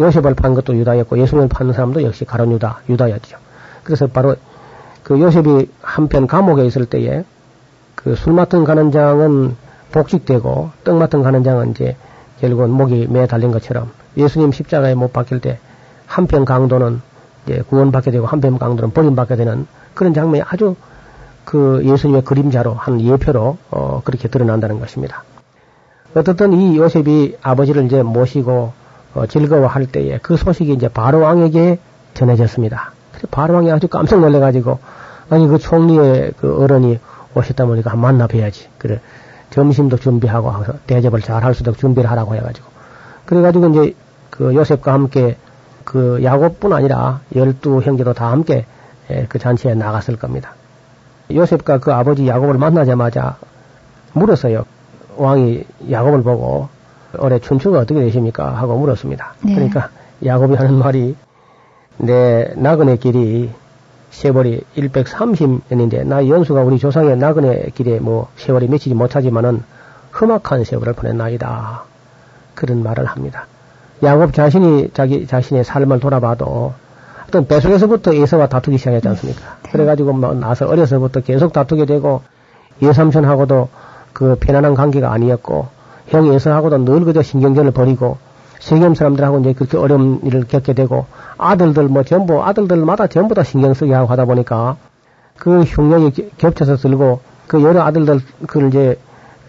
요셉을 0.00 0.34
판 0.34 0.54
것도 0.54 0.76
유다였고 0.76 1.18
예수님을 1.18 1.48
파는 1.48 1.72
사람도 1.72 2.02
역시 2.04 2.24
가론 2.24 2.52
유다, 2.52 2.80
유다였죠. 2.88 3.38
그래서 3.82 4.06
바로 4.06 4.36
그 5.02 5.20
요셉이 5.20 5.68
한편 5.82 6.26
감옥에 6.26 6.64
있을 6.66 6.86
때에 6.86 7.24
그 7.96 8.14
술 8.14 8.34
맡은 8.34 8.62
가는장은 8.64 9.56
복직되고 9.94 10.70
떡 10.82 10.96
맡은 10.96 11.22
가는 11.22 11.44
장은 11.44 11.70
이제 11.70 11.96
결국은 12.40 12.70
목이 12.70 13.06
매 13.08 13.26
달린 13.28 13.52
것처럼 13.52 13.92
예수님 14.16 14.50
십자가에 14.50 14.94
못 14.94 15.12
박힐 15.12 15.40
때 15.40 15.58
한편 16.06 16.44
강도는 16.44 17.00
이제 17.46 17.62
구원받게 17.68 18.10
되고 18.10 18.26
한편 18.26 18.58
강도는 18.58 18.92
버림받게 18.92 19.36
되는 19.36 19.66
그런 19.94 20.12
장면이 20.12 20.42
아주 20.44 20.74
그 21.44 21.82
예수님의 21.84 22.24
그림자로 22.24 22.74
한 22.74 23.00
예표로 23.00 23.56
어 23.70 24.02
그렇게 24.04 24.28
드러난다는 24.28 24.80
것입니다. 24.80 25.22
어떻든 26.14 26.52
이 26.52 26.76
요셉이 26.76 27.38
아버지를 27.42 27.84
이제 27.84 28.02
모시고 28.02 28.72
어, 29.14 29.26
즐거워할 29.26 29.86
때에 29.86 30.18
그 30.22 30.36
소식이 30.36 30.72
이제 30.72 30.88
바로 30.88 31.20
왕에게 31.20 31.78
전해졌습니다. 32.14 32.92
바로 33.30 33.54
왕이 33.54 33.70
아주 33.70 33.86
깜짝 33.86 34.20
놀래가지고 34.20 34.78
아니 35.30 35.46
그 35.46 35.58
총리의 35.58 36.32
그 36.40 36.62
어른이 36.62 36.98
오셨다 37.34 37.66
보니까 37.66 37.92
한 37.92 38.00
만나 38.00 38.26
뵈야지. 38.26 38.68
그래 38.78 39.00
점심도 39.54 39.96
준비하고 39.98 40.52
해서 40.62 40.74
대접을 40.86 41.20
잘 41.20 41.44
할 41.44 41.54
수 41.54 41.62
있도록 41.62 41.78
준비를 41.78 42.10
하라고 42.10 42.34
해가지고 42.34 42.66
그래가지고 43.24 43.68
이제 43.68 43.94
그 44.30 44.54
요셉과 44.54 44.92
함께 44.92 45.36
그 45.84 46.20
야곱뿐 46.24 46.72
아니라 46.72 47.20
열두 47.34 47.80
형제도 47.82 48.12
다 48.12 48.30
함께 48.32 48.66
예, 49.10 49.26
그 49.28 49.38
잔치에 49.38 49.74
나갔을 49.74 50.16
겁니다. 50.16 50.54
요셉과 51.32 51.78
그 51.78 51.92
아버지 51.92 52.26
야곱을 52.26 52.54
만나자마자 52.58 53.36
물었어요. 54.14 54.64
왕이 55.16 55.64
야곱을 55.90 56.22
보고 56.22 56.68
올해 57.18 57.38
춘추가 57.38 57.78
어떻게 57.80 58.00
되십니까? 58.00 58.54
하고 58.56 58.76
물었습니다. 58.78 59.34
네. 59.42 59.54
그러니까 59.54 59.90
야곱이 60.24 60.54
하는 60.56 60.74
말이 60.74 61.14
내 61.98 62.52
나그네 62.56 62.96
길이 62.96 63.50
세월이 64.14 64.62
130년인데 64.76 66.06
나 66.06 66.26
연수가 66.26 66.62
우리 66.62 66.78
조상의 66.78 67.16
나그네 67.16 67.70
길에 67.74 67.98
뭐 67.98 68.28
세월이 68.36 68.68
미치지 68.68 68.94
못하지만은 68.94 69.64
험악한 70.18 70.62
세월을 70.64 70.92
보냈나이다. 70.92 71.82
그런 72.54 72.84
말을 72.84 73.06
합니다. 73.06 73.46
야곱 74.02 74.32
자신이 74.32 74.90
자기 74.94 75.26
자신의 75.26 75.64
삶을 75.64 75.98
돌아봐도 75.98 76.74
어떤 77.26 77.48
뱃속에서부터 77.48 78.14
에서와 78.14 78.46
다투기 78.46 78.78
시작했지 78.78 79.08
않습니까? 79.08 79.56
그래가지고 79.72 80.12
뭐 80.12 80.32
나서 80.34 80.66
어려서부터 80.66 81.20
계속 81.20 81.52
다투게 81.52 81.84
되고 81.84 82.22
예삼촌하고도 82.82 83.68
그 84.12 84.36
편안한 84.38 84.74
관계가 84.74 85.10
아니었고 85.12 85.66
형이 86.06 86.32
에서하고도 86.34 86.84
늘 86.84 87.04
그저 87.04 87.22
신경전을 87.22 87.72
벌이고 87.72 88.18
세겜 88.60 88.94
사람들하고 88.94 89.40
이제 89.40 89.52
그렇게 89.52 89.76
어려운 89.76 90.20
일을 90.24 90.44
겪게 90.48 90.72
되고 90.72 91.06
아들들 91.38 91.84
뭐 91.88 92.02
전부 92.02 92.42
아들들마다 92.42 93.06
전부 93.08 93.34
다 93.34 93.42
신경 93.42 93.74
쓰게 93.74 93.92
하고 93.92 94.06
하다 94.08 94.24
보니까 94.24 94.76
그 95.38 95.62
흉령이 95.62 96.12
겨- 96.12 96.24
겹쳐서 96.38 96.76
들고 96.76 97.20
그 97.46 97.62
여러 97.62 97.82
아들들 97.82 98.20
그걸 98.46 98.68
이제 98.68 98.98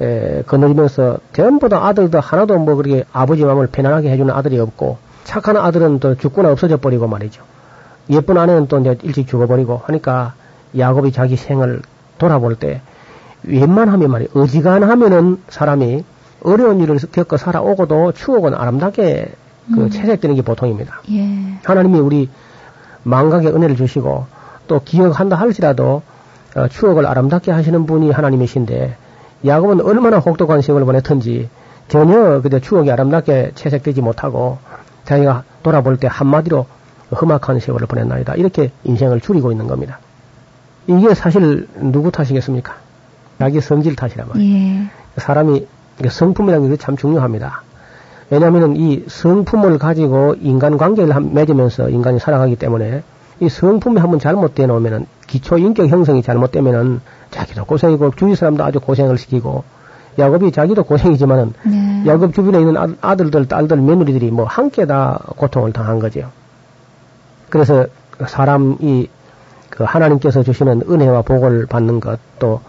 에, 0.01 0.41
거느리면서 0.45 1.19
전부 1.33 1.69
다 1.69 1.85
아들들 1.85 2.19
하나도 2.19 2.57
뭐 2.59 2.75
그렇게 2.75 3.05
아버지 3.13 3.45
마음을 3.45 3.67
편안하게 3.67 4.09
해주는 4.11 4.33
아들이 4.33 4.59
없고 4.59 4.97
착한 5.23 5.55
아들은 5.57 5.99
또 5.99 6.15
죽거나 6.15 6.51
없어져 6.51 6.77
버리고 6.77 7.07
말이죠. 7.07 7.41
예쁜 8.09 8.37
아내는 8.37 8.67
또 8.67 8.79
이제 8.79 8.97
일찍 9.03 9.27
죽어버리고 9.27 9.81
하니까 9.85 10.33
야곱이 10.77 11.11
자기 11.13 11.37
생을 11.37 11.81
돌아볼 12.17 12.55
때 12.55 12.81
웬만하면 13.43 14.11
말이에요. 14.11 14.29
어지간하면은 14.33 15.41
사람이 15.49 16.03
어려운 16.45 16.79
일을 16.79 16.97
겪어 17.11 17.37
살아오고도 17.37 18.13
추억은 18.13 18.53
아름답게 18.53 19.33
그 19.73 19.89
채색되는 19.89 20.35
게 20.35 20.41
보통입니다. 20.43 21.01
예. 21.11 21.57
하나님이 21.63 21.99
우리 21.99 22.29
망각의 23.03 23.53
은혜를 23.53 23.75
주시고 23.75 24.27
또 24.67 24.81
기억한다 24.83 25.35
할지라도 25.35 26.03
어, 26.55 26.67
추억을 26.67 27.05
아름답게 27.05 27.51
하시는 27.51 27.85
분이 27.85 28.11
하나님이신데 28.11 28.95
야곱은 29.45 29.81
얼마나 29.81 30.19
혹독한 30.19 30.61
세월을 30.61 30.85
보냈던지 30.85 31.49
전혀 31.87 32.41
그저 32.41 32.59
추억이 32.59 32.91
아름답게 32.91 33.51
채색되지 33.55 34.01
못하고 34.01 34.57
자기가 35.03 35.43
돌아볼 35.63 35.97
때 35.97 36.07
한마디로 36.09 36.65
험악한 37.11 37.59
세월을 37.59 37.87
보냈나이다. 37.87 38.35
이렇게 38.35 38.71
인생을 38.83 39.21
줄이고 39.21 39.51
있는 39.51 39.67
겁니다. 39.67 39.99
이게 40.87 41.13
사실 41.13 41.67
누구 41.75 42.11
탓이겠습니까? 42.11 42.75
자기 43.39 43.61
성질 43.61 43.95
탓이란 43.95 44.27
말이에요. 44.29 44.55
예. 44.55 44.89
사람이 45.17 45.67
성품이라는 46.09 46.69
게 46.69 46.77
참 46.77 46.97
중요합니다. 46.97 47.61
왜냐하면 48.29 48.75
이 48.75 49.03
성품을 49.07 49.77
가지고 49.77 50.35
인간 50.41 50.77
관계를 50.77 51.15
한- 51.15 51.33
맺으면서 51.33 51.89
인간이 51.89 52.19
살아가기 52.19 52.55
때문에 52.55 53.03
이 53.39 53.49
성품이 53.49 53.99
한번 53.99 54.19
잘못되어 54.19 54.67
놓으면은 54.67 55.05
기초 55.27 55.57
인격 55.57 55.87
형성이 55.89 56.21
잘못되면은 56.23 57.01
자기도 57.31 57.65
고생이고 57.65 58.11
주위 58.15 58.35
사람도 58.35 58.63
아주 58.63 58.79
고생을 58.79 59.17
시키고 59.17 59.63
야곱이 60.17 60.51
자기도 60.53 60.83
고생이지만은 60.83 61.53
네. 61.65 62.03
야곱 62.07 62.33
주변에 62.33 62.59
있는 62.59 62.77
아- 62.77 62.87
아들들, 63.01 63.47
딸들, 63.47 63.77
며느리들이 63.77 64.31
뭐 64.31 64.45
함께 64.45 64.85
다 64.85 65.19
고통을 65.35 65.73
당한 65.73 65.99
거죠. 65.99 66.29
그래서 67.49 67.85
사람이 68.25 69.09
그 69.69 69.83
하나님께서 69.83 70.41
주시는 70.43 70.83
은혜와 70.89 71.23
복을 71.23 71.65
받는 71.65 71.99
것, 71.99 72.17
또그 72.39 72.61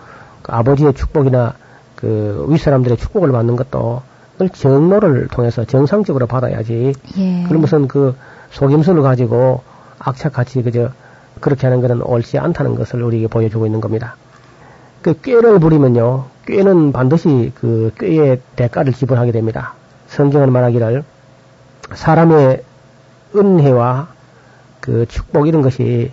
아버지의 0.48 0.94
축복이나 0.94 1.54
그 1.96 2.46
윗사람들의 2.48 2.96
축복을 2.98 3.32
받는 3.32 3.56
것도 3.56 4.02
늘 4.38 4.50
정로를 4.50 5.28
통해서 5.28 5.64
정상적으로 5.64 6.26
받아야지. 6.26 6.94
예. 7.18 7.44
그런 7.48 7.60
무슨 7.60 7.88
그 7.88 8.14
속임수를 8.50 9.02
가지고 9.02 9.62
악착같이 9.98 10.62
그저 10.62 10.90
그렇게 11.40 11.66
하는 11.66 11.80
것은 11.80 12.02
옳지 12.02 12.38
않다는 12.38 12.74
것을 12.74 13.02
우리에게 13.02 13.28
보여주고 13.28 13.66
있는 13.66 13.80
겁니다. 13.80 14.16
그 15.02 15.20
꾀를 15.20 15.58
부리면요, 15.58 16.24
꾀는 16.46 16.92
반드시 16.92 17.52
그 17.54 17.92
꾀의 17.98 18.40
대가를 18.56 18.92
지불하게 18.92 19.32
됩니다. 19.32 19.74
성경은 20.08 20.52
말하기를 20.52 21.04
사람의 21.94 22.62
은혜와 23.34 24.08
그 24.80 25.06
축복 25.08 25.48
이런 25.48 25.62
것이 25.62 26.12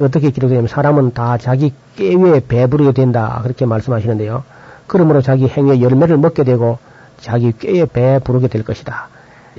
어떻게 0.00 0.30
기록되냐면 0.30 0.68
사람은 0.68 1.14
다 1.14 1.38
자기 1.38 1.72
꾀에 1.96 2.40
배부르게 2.46 2.92
된다 2.92 3.40
그렇게 3.42 3.66
말씀하시는데요. 3.66 4.42
그러므로 4.86 5.22
자기 5.22 5.48
행위의 5.48 5.82
열매를 5.82 6.16
먹게 6.18 6.44
되고 6.44 6.78
자기 7.18 7.52
꾀에 7.52 7.86
배부르게 7.86 8.48
될 8.48 8.64
것이다. 8.64 9.08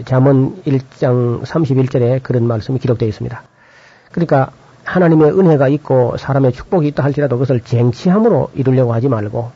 잠언 0.06 0.62
1장 0.64 1.44
31절에 1.44 2.22
그런 2.22 2.48
말씀이 2.48 2.80
기록되어 2.80 3.08
있습니다. 3.08 3.42
그러니까 4.12 4.52
하나님의 4.84 5.32
은혜가 5.32 5.68
있고 5.70 6.16
사람의 6.18 6.52
축복이 6.52 6.88
있다 6.90 7.04
할지라도 7.04 7.36
그것을 7.38 7.62
쟁취함으로 7.62 8.52
이루려고 8.54 8.94
하지 8.94 9.10
말고 9.10 9.52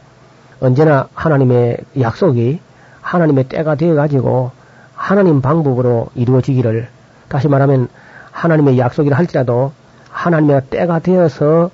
언제나 0.60 1.08
하나님의 1.14 1.78
약속이 2.00 2.60
하나님의 3.02 3.46
때가 3.46 3.76
되어 3.76 3.96
가지고 3.96 4.52
하나님 4.96 5.42
방법으로 5.42 6.08
이루어지기를 6.16 6.88
다시 7.28 7.48
말하면 7.48 7.88
하나님의 8.32 8.78
약속이라 8.80 9.18
할지라도 9.18 9.72
하나님의 10.10 10.64
때가 10.70 11.00
되어서 11.00 11.70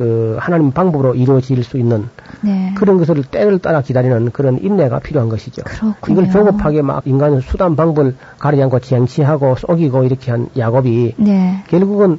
그 0.00 0.38
하나님 0.40 0.70
방법으로 0.70 1.14
이루어질 1.14 1.62
수 1.62 1.76
있는 1.76 2.08
네. 2.40 2.72
그런 2.74 2.96
것을 2.96 3.22
때를 3.22 3.58
따라 3.58 3.82
기다리는 3.82 4.30
그런 4.30 4.56
인내가 4.56 4.98
필요한 4.98 5.28
것이죠. 5.28 5.60
그렇군요. 5.62 6.22
이걸 6.22 6.32
조급하게 6.32 6.80
막 6.80 7.02
인간은 7.04 7.42
수단 7.42 7.76
방법을 7.76 8.16
가리지 8.38 8.62
않고 8.62 8.80
쟁취하고 8.80 9.56
속이고 9.56 10.04
이렇게 10.04 10.30
한 10.30 10.48
야곱이 10.56 11.16
네. 11.18 11.62
결국은 11.68 12.18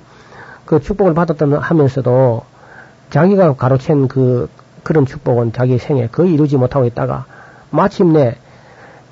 그 0.66 0.80
축복을 0.80 1.16
받았다는 1.16 1.58
하면서도 1.58 2.44
자기가 3.10 3.56
가로챈 3.56 4.08
그 4.08 4.48
그런 4.84 5.08
축복은 5.08 5.52
자기 5.52 5.80
생에 5.80 6.06
거의 6.06 6.34
이루지 6.36 6.58
못하고 6.58 6.86
있다가 6.86 7.26
마침내 7.72 8.36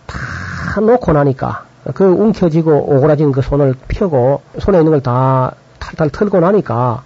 다 0.06 0.80
놓고 0.80 1.12
나니까 1.12 1.64
그 1.96 2.06
움켜쥐고 2.06 2.72
오그라진 2.96 3.32
그 3.32 3.42
손을 3.42 3.74
펴고 3.88 4.44
손에 4.60 4.78
있는 4.78 4.92
걸 4.92 5.02
다 5.02 5.54
탈탈 5.80 6.12
털고 6.12 6.40
나니까 6.40 7.02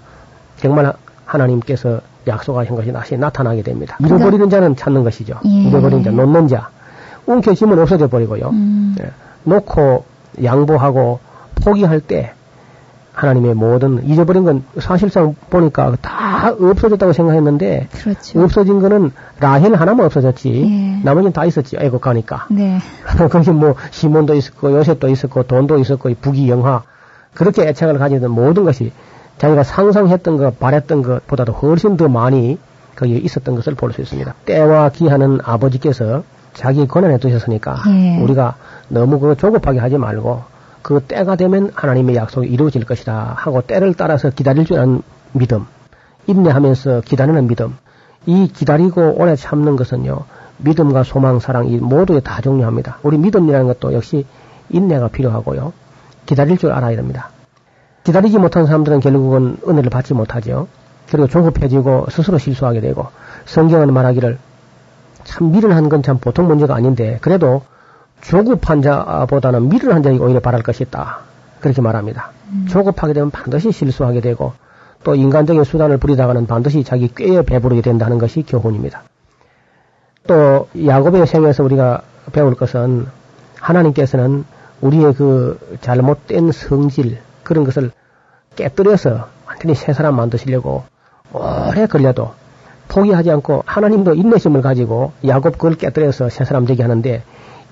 정말 0.57 0.93
하나님께서 1.33 2.01
약속하신 2.27 2.75
것이 2.75 2.91
다시 2.91 3.17
나타나게 3.17 3.63
됩니다. 3.63 3.97
잃어버리는 3.99 4.49
자는 4.49 4.75
찾는 4.75 5.03
것이죠. 5.03 5.39
예. 5.45 5.49
잃어버리는 5.49 6.03
자, 6.03 6.11
놓는 6.11 6.47
자. 6.47 6.69
움켜쥐면 7.25 7.79
없어져 7.79 8.07
버리고요. 8.07 8.49
음. 8.49 8.95
예, 8.99 9.11
놓고 9.43 10.05
양보하고 10.43 11.19
포기할 11.55 12.01
때 12.01 12.33
하나님의 13.13 13.53
모든 13.53 14.03
잊어버린 14.07 14.43
건 14.43 14.63
사실상 14.79 15.35
보니까 15.49 15.95
다 16.01 16.49
없어졌다고 16.49 17.13
생각했는데 17.13 17.87
그렇죠. 17.91 18.41
없어진 18.41 18.81
거는 18.81 19.11
라헬 19.39 19.75
하나만 19.75 20.05
없어졌지 20.05 20.99
예. 20.99 21.03
나머지는 21.03 21.31
다 21.31 21.45
있었지 21.45 21.77
애국 21.79 22.01
가니까 22.01 22.47
네. 22.49 22.79
거기 23.29 23.51
뭐 23.51 23.75
시몬도 23.91 24.33
있었고 24.33 24.71
요셉도 24.73 25.09
있었고 25.09 25.43
돈도 25.43 25.77
있었고 25.79 26.09
이 26.09 26.15
부귀 26.15 26.49
영화 26.49 26.83
그렇게 27.33 27.67
애착을 27.67 27.99
가지던 27.99 28.31
모든 28.31 28.63
것이 28.63 28.91
자기가 29.37 29.63
상상했던 29.63 30.37
것 30.37 30.59
바랬던 30.59 31.01
것보다도 31.03 31.53
훨씬 31.53 31.97
더 31.97 32.07
많이 32.07 32.57
거기에 32.95 33.17
있었던 33.17 33.55
것을 33.55 33.75
볼 33.75 33.91
수 33.91 34.01
있습니다. 34.01 34.33
때와 34.45 34.89
기하는 34.89 35.39
아버지께서 35.43 36.23
자기 36.53 36.87
권한에 36.87 37.17
두셨으니까 37.17 37.77
예. 37.87 38.21
우리가 38.21 38.55
너무 38.87 39.19
그 39.19 39.35
조급하게 39.35 39.79
하지 39.79 39.97
말고 39.97 40.43
그 40.83 40.99
때가 40.99 41.35
되면 41.35 41.71
하나님의 41.73 42.15
약속이 42.15 42.47
이루어질 42.47 42.85
것이다 42.85 43.33
하고 43.37 43.61
때를 43.61 43.95
따라서 43.95 44.29
기다릴 44.29 44.65
줄 44.65 44.77
아는 44.79 45.01
믿음, 45.31 45.65
인내하면서 46.27 47.01
기다리는 47.01 47.47
믿음, 47.47 47.75
이 48.25 48.47
기다리고 48.47 49.15
오래 49.17 49.35
참는 49.35 49.75
것은요 49.75 50.25
믿음과 50.59 51.03
소망, 51.03 51.39
사랑 51.39 51.67
이 51.67 51.77
모두에 51.77 52.19
다 52.19 52.41
중요합니다. 52.41 52.97
우리 53.01 53.17
믿음이라는 53.17 53.65
것도 53.67 53.93
역시 53.93 54.25
인내가 54.69 55.07
필요하고요 55.07 55.73
기다릴 56.27 56.57
줄 56.57 56.71
알아야 56.71 56.95
됩니다. 56.95 57.29
기다리지 58.03 58.37
못한 58.37 58.65
사람들은 58.65 58.99
결국은 58.99 59.57
은혜를 59.67 59.89
받지 59.89 60.13
못하죠. 60.13 60.67
그리고 61.09 61.27
조급해지고 61.27 62.07
스스로 62.09 62.37
실수하게 62.37 62.81
되고 62.81 63.07
성경은 63.45 63.93
말하기를 63.93 64.37
참 65.23 65.51
미련한 65.51 65.89
건 65.89 66.01
참 66.01 66.17
보통 66.17 66.47
문제가 66.47 66.75
아닌데 66.75 67.17
그래도 67.21 67.61
조급한 68.21 68.81
자보다는 68.81 69.69
미련한 69.69 70.03
자에게 70.03 70.19
오히려 70.19 70.39
바랄 70.39 70.63
것이 70.63 70.83
있다. 70.83 71.19
그렇게 71.59 71.81
말합니다. 71.81 72.31
조급하게 72.69 73.13
되면 73.13 73.31
반드시 73.31 73.71
실수하게 73.71 74.21
되고 74.21 74.53
또 75.03 75.15
인간적인 75.15 75.63
수단을 75.63 75.97
부리다가는 75.97 76.47
반드시 76.47 76.83
자기 76.83 77.13
꾀에 77.13 77.41
배부르게 77.41 77.81
된다는 77.81 78.17
것이 78.17 78.43
교훈입니다. 78.43 79.03
또 80.27 80.67
야곱의 80.85 81.27
생에서 81.27 81.63
우리가 81.63 82.01
배울 82.31 82.55
것은 82.55 83.07
하나님께서는 83.59 84.45
우리의 84.81 85.13
그 85.13 85.59
잘못된 85.81 86.51
성질 86.51 87.19
그런 87.43 87.63
것을 87.63 87.91
깨뜨려서 88.55 89.27
완전히 89.47 89.75
새 89.75 89.93
사람 89.93 90.15
만드시려고 90.15 90.83
오래 91.33 91.85
걸려도 91.87 92.33
포기하지 92.87 93.31
않고 93.31 93.63
하나님도 93.65 94.13
인내심을 94.13 94.61
가지고 94.61 95.13
야곱 95.25 95.53
그걸 95.53 95.75
깨뜨려서 95.75 96.29
새 96.29 96.45
사람 96.45 96.65
되게 96.65 96.83
하는데 96.83 97.23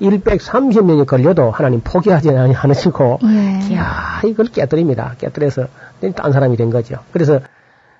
130년이 0.01 1.05
걸려도 1.05 1.51
하나님 1.51 1.81
포기하지 1.81 2.31
않으시고 2.31 3.19
예. 3.23 3.75
야 3.75 4.21
이걸 4.25 4.47
깨뜨립니다. 4.47 5.13
깨뜨려서 5.19 5.67
딴 6.15 6.31
사람이 6.31 6.57
된 6.57 6.71
거죠. 6.71 6.95
그래서 7.13 7.39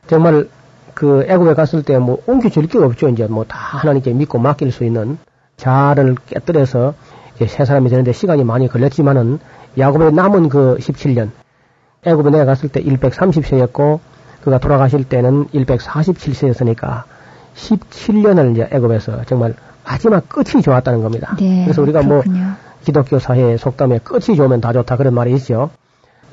정말 0.07 0.47
그 0.95 1.24
애굽에 1.28 1.53
갔을 1.53 1.84
때 1.84 1.99
뭐 1.99 2.22
옮겨줄 2.26 2.67
게 2.67 2.80
없죠. 2.80 3.07
이제 3.09 3.28
뭐 3.28 3.43
다 3.43 3.57
하나님께 3.57 4.13
믿고 4.13 4.39
맡길 4.39 4.72
수 4.72 4.84
있는 4.84 5.19
자를 5.57 6.15
깨뜨려서 6.26 6.95
이제 7.36 7.45
새 7.45 7.65
사람이 7.65 7.89
되는데 7.91 8.13
시간이 8.13 8.43
많이 8.43 8.67
걸렸지만은 8.67 9.39
야곱의 9.78 10.11
남은 10.13 10.49
그 10.49 10.78
17년 10.80 11.30
애굽에 12.04 12.32
내려갔을 12.32 12.70
때 12.70 12.82
130세였고 12.84 13.99
그가 14.43 14.58
돌아가실 14.58 15.04
때는 15.04 15.47
147세였으니까 15.47 17.04
17년을 17.56 18.54
이제 18.54 18.68
애굽에서 18.72 19.26
정말 19.26 19.56
마지막 19.86 20.28
끝이 20.28 20.62
좋았다는 20.64 21.04
겁니다. 21.04 21.36
네. 21.39 21.64
그래서 21.64 21.82
우리가 21.82 22.02
뭐 22.02 22.22
그렇군요. 22.22 22.54
기독교 22.84 23.20
사회의 23.20 23.58
속담에 23.58 23.99
끝이 23.99 24.36
좋으면 24.36 24.62
다 24.62 24.74
좋다 24.74 24.97
그런 24.97 25.14
말이 25.14 25.34
있죠. 25.36 25.70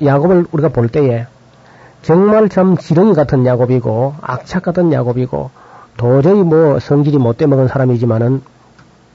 야곱을 0.03 0.47
우리가 0.51 0.69
볼 0.69 0.87
때에 0.87 1.27
정말 2.01 2.49
참 2.49 2.77
지렁이 2.77 3.13
같은 3.13 3.45
야곱이고 3.45 4.15
악착 4.21 4.63
같은 4.63 4.91
야곱이고 4.93 5.51
도저히 5.97 6.41
뭐 6.41 6.79
성질이 6.79 7.17
못돼 7.17 7.45
먹은 7.45 7.67
사람이지만은 7.67 8.41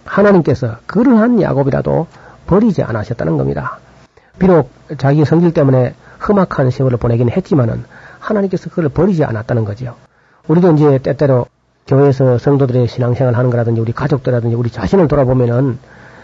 하나님께서 0.05 0.77
그러한 0.87 1.41
야곱이라도 1.41 2.07
버리지 2.47 2.83
않으셨다는 2.83 3.39
겁니다. 3.39 3.79
비록 4.39 4.71
자기 4.99 5.25
성질 5.25 5.53
때문에 5.55 5.95
험악한 6.27 6.71
세월을 6.71 6.99
보내긴 6.99 7.31
했지만은 7.31 7.85
하나님께서 8.21 8.71
그걸 8.71 8.89
버리지 8.89 9.25
않았다는 9.25 9.65
거죠. 9.65 9.95
우리도 10.49 10.73
이제 10.73 10.99
때때로 10.99 11.47
교회에서 11.87 12.39
성도들의 12.39 12.89
신앙생활 12.89 13.35
하는 13.35 13.51
거라든지 13.51 13.81
우리 13.81 13.93
가족들이라든지 13.93 14.57
우리 14.57 14.71
자신을 14.71 15.09
돌아보면은 15.09 15.79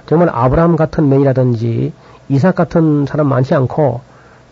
정말 0.07 0.31
아브라함 0.33 0.77
같은 0.77 1.09
면이라든지 1.09 1.93
이삭 2.29 2.55
같은 2.55 3.07
사람 3.07 3.29
많지 3.29 3.55
않고 3.55 4.01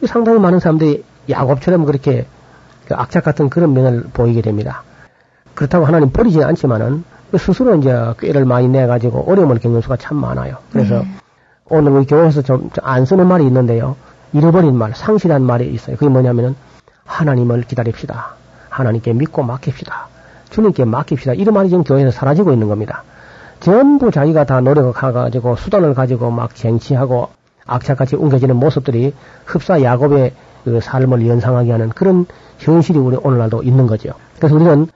상당히 0.06 0.38
많은 0.38 0.60
사람들이 0.60 1.04
야곱처럼 1.30 1.84
그렇게 1.84 2.26
그 2.86 2.94
악착 2.94 3.24
같은 3.24 3.48
그런 3.48 3.72
면을 3.72 4.04
보이게 4.12 4.42
됩니다. 4.42 4.82
그렇다고 5.54 5.84
하나님 5.84 6.10
버리지 6.10 6.42
않지만은 6.44 7.04
스스로 7.36 7.74
이제 7.76 7.94
꾀를 8.20 8.44
많이 8.44 8.68
내가지고 8.68 9.30
어려움을 9.30 9.58
겪는 9.58 9.80
수가 9.80 9.96
참 9.96 10.16
많아요. 10.18 10.58
그래서 10.72 11.00
네. 11.00 11.08
오늘 11.68 11.92
우리 11.92 12.06
교회에서 12.06 12.42
좀 12.42 12.70
안 12.82 13.04
쓰는 13.04 13.26
말이 13.26 13.44
있는데요. 13.46 13.96
잃어버린 14.32 14.76
말, 14.76 14.94
상실한 14.94 15.42
말이 15.42 15.72
있어요. 15.72 15.96
그게 15.96 16.08
뭐냐면은 16.08 16.54
하나님을 17.04 17.62
기다립시다. 17.62 18.34
하나님께 18.68 19.12
믿고 19.14 19.42
맡깁시다. 19.42 20.08
주님께 20.50 20.84
맡깁시다. 20.84 21.34
이런 21.34 21.54
말이 21.54 21.68
지금 21.68 21.84
교회에서 21.84 22.10
사라지고 22.10 22.52
있는 22.52 22.68
겁니다. 22.68 23.02
전부 23.60 24.10
자기가 24.10 24.44
다 24.44 24.60
노력해가지고 24.60 25.56
수단을 25.56 25.94
가지고 25.94 26.30
막 26.30 26.54
쟁취하고 26.54 27.30
악착같이 27.66 28.16
옮겨지는 28.16 28.56
모습들이 28.56 29.14
흡사 29.44 29.82
야곱의 29.82 30.32
그 30.64 30.80
삶을 30.80 31.26
연상하게 31.26 31.72
하는 31.72 31.88
그런 31.90 32.26
현실이 32.58 32.98
우리 32.98 33.16
오늘날도 33.16 33.62
있는 33.62 33.86
거죠. 33.86 34.12
그래서 34.36 34.54
우리는 34.54 34.86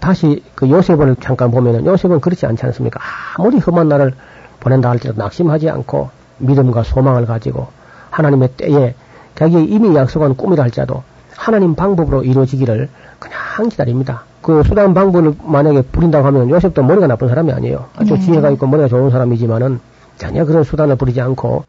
다시 0.00 0.42
그 0.54 0.68
요셉을 0.70 1.16
잠깐 1.20 1.50
보면은 1.50 1.84
요셉은 1.86 2.20
그렇지 2.20 2.46
않지 2.46 2.64
않습니까? 2.66 3.00
아무리 3.36 3.58
험한 3.58 3.88
날을 3.88 4.14
보낸다 4.60 4.90
할지라도 4.90 5.20
낙심하지 5.20 5.70
않고 5.70 6.10
믿음과 6.38 6.84
소망을 6.84 7.26
가지고 7.26 7.68
하나님의 8.18 8.50
때에 8.56 8.94
자기의 9.36 9.66
이미 9.66 9.94
약속한 9.94 10.36
꿈이라 10.36 10.64
할지라도 10.64 11.04
하나님 11.36 11.76
방법으로 11.76 12.24
이루어지기를 12.24 12.88
그냥 13.20 13.68
기다립니다. 13.68 14.24
그 14.42 14.62
수단 14.64 14.92
방법을 14.94 15.34
만약에 15.42 15.82
부린다고 15.82 16.26
하면 16.26 16.50
요셉도 16.50 16.82
머리가 16.82 17.06
나쁜 17.06 17.28
사람이 17.28 17.52
아니에요. 17.52 17.86
아주 17.96 18.14
네. 18.14 18.20
지혜가 18.20 18.50
있고 18.50 18.66
머리가 18.66 18.88
좋은 18.88 19.10
사람이지만은 19.10 19.80
전혀 20.16 20.44
그런 20.44 20.64
수단을 20.64 20.96
부리지 20.96 21.20
않고 21.20 21.64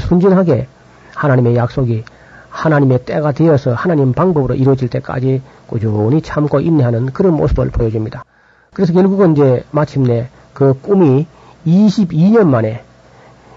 순진하게 0.00 0.66
하나님의 1.14 1.54
약속이 1.54 2.04
하나님의 2.48 3.04
때가 3.04 3.32
되어서 3.32 3.72
하나님 3.72 4.12
방법으로 4.12 4.54
이루어질 4.54 4.88
때까지 4.88 5.42
꾸준히 5.66 6.22
참고 6.22 6.60
인내하는 6.60 7.06
그런 7.06 7.34
모습을 7.34 7.70
보여줍니다. 7.70 8.24
그래서 8.72 8.92
결국은 8.92 9.32
이제 9.32 9.64
마침내 9.70 10.28
그 10.52 10.74
꿈이 10.80 11.26
22년 11.66 12.46
만에 12.46 12.82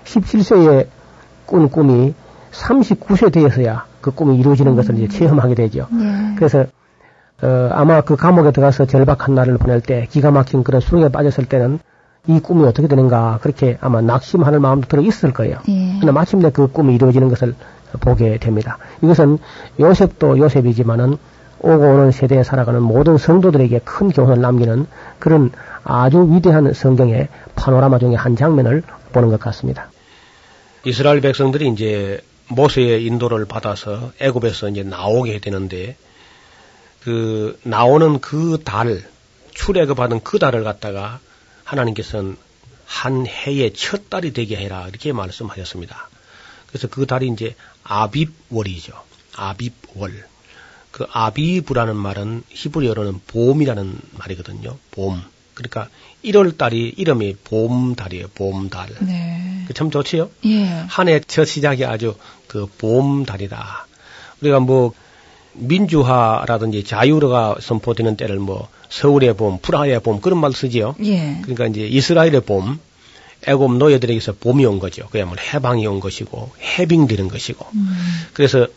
17세에 0.06 0.88
꾼 1.46 1.70
꿈이 1.70 2.14
39세 2.58 3.32
되어서야 3.32 3.86
그 4.01 4.12
꿈이 4.12 4.38
이루어지는 4.38 4.76
것을 4.76 4.97
이제 4.97 5.08
체험하게 5.08 5.55
되죠. 5.55 5.88
네. 5.91 6.36
그래서 6.36 6.66
어, 7.41 7.70
아마 7.72 8.01
그 8.01 8.16
감옥에 8.16 8.51
들어가서 8.51 8.86
절박한 8.86 9.36
날을 9.36 9.58
보낼 9.58 9.82
때 9.82 10.08
기가 10.10 10.32
막힌 10.32 10.64
그런 10.64 10.82
수렁에 10.82 11.10
빠졌을 11.10 11.45
때는 11.45 11.80
이 12.28 12.39
꿈이 12.39 12.66
어떻게 12.66 12.88
되는가 12.88 13.39
그렇게 13.41 13.78
아마 13.80 14.01
낙심하는 14.01 14.62
마음도 14.62 14.88
들어 14.88 15.01
있을 15.01 15.32
거예요. 15.34 15.60
예. 15.70 15.95
그러나 15.99 16.12
마침내 16.12 16.49
그 16.49 16.68
꿈이 16.68 16.95
이루어지는 16.95 17.30
것을 17.30 17.55
보게 18.01 18.38
됩니다. 18.38 18.78
이것은 19.01 19.38
요셉도 19.80 20.38
요셉이지만은 20.39 21.18
오고 21.60 21.84
오는 21.84 22.12
세대에 22.12 22.43
살아가는 22.43 22.82
모든 22.82 23.18
성도들에게 23.18 23.80
큰 23.84 24.10
교훈을 24.10 24.41
남기는 24.41 24.86
그런 25.20 25.51
아주 25.84 26.28
위대한 26.30 26.74
성경의 26.74 27.30
파노라마 27.55 27.97
중의 27.99 28.18
한 28.18 28.36
장면을 28.36 28.84
보는 29.14 29.30
것 29.30 29.39
같습니다. 29.39 29.89
이스라엘 30.84 31.22
백성들이 31.22 31.68
이제 31.70 32.22
모세의 32.50 33.06
인도를 33.06 33.45
받아서 33.45 34.12
애굽에서 34.20 34.70
이제 34.70 34.84
나오게 34.84 35.39
되는데 35.39 35.98
그 37.02 37.60
나오는 37.64 38.20
그 38.20 38.58
달 38.64 39.04
출애굽하는 39.54 40.22
그 40.24 40.39
달을 40.39 40.64
갖다가 40.64 41.20
하나님께서는 41.64 42.38
한 42.86 43.26
해의 43.26 43.74
첫 43.74 44.10
달이 44.10 44.34
되게 44.34 44.56
해라 44.56 44.88
이렇게 44.88 45.12
말씀하셨습니다. 45.12 46.10
그래서 46.68 46.88
그 46.88 47.06
달이 47.06 47.28
이제 47.28 47.56
아빕월이죠. 47.84 48.93
아빕월. 49.34 50.12
그 50.91 51.06
아비브라는 51.12 51.95
말은 51.95 52.43
히브리어로는 52.50 53.22
봄이라는 53.28 54.00
말이거든요. 54.18 54.78
봄. 54.91 55.22
그러니까 55.54 55.89
1월 56.24 56.58
달이 56.58 56.93
이름이 56.98 57.36
봄달이에요. 57.43 58.28
봄달. 58.36 58.89
네. 59.02 59.66
그참 59.68 59.89
좋지요? 59.91 60.30
예. 60.45 60.66
한해 60.88 61.22
첫 61.28 61.45
시작이 61.45 61.84
아주 61.86 62.16
그 62.48 62.68
봄달이다. 62.78 63.88
우리가 64.41 64.60
뭐 64.60 64.93
민주화라든지 65.54 66.84
자유가 66.84 67.56
선포되는 67.60 68.16
때를 68.18 68.38
뭐 68.39 68.68
서울의 68.89 69.36
봄, 69.36 69.60
프라하의 69.60 70.02
봄 70.02 70.22
그런 70.22 70.39
말 70.39 70.54
쓰지요. 70.54 70.95
예. 71.04 71.39
그러니까 71.41 71.66
이제 71.68 71.88
이스라엘의 71.88 72.41
봄, 72.41 72.80
애굽 73.48 73.78
노예들에게서 73.78 74.36
봄이 74.39 74.66
온 74.66 74.80
거죠. 74.80 75.08
그야말로 75.10 75.39
해방이 75.41 75.86
온 75.88 76.00
것이고 76.00 76.52
해빙되는 76.62 77.28
것이고. 77.28 77.66
음. 77.74 77.98
그래서 78.34 78.68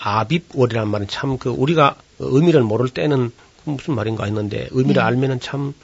아빕월이라는 0.00 0.86
말은 0.86 1.08
참 1.08 1.36
그 1.38 1.50
우리가 1.50 1.96
의미를 2.18 2.62
모를 2.62 2.88
때는 2.88 3.30
무슨 3.64 3.94
말인가 3.94 4.24
했는데 4.24 4.68
의미를 4.70 5.00
네. 5.02 5.06
알면은 5.06 5.40
참 5.40 5.74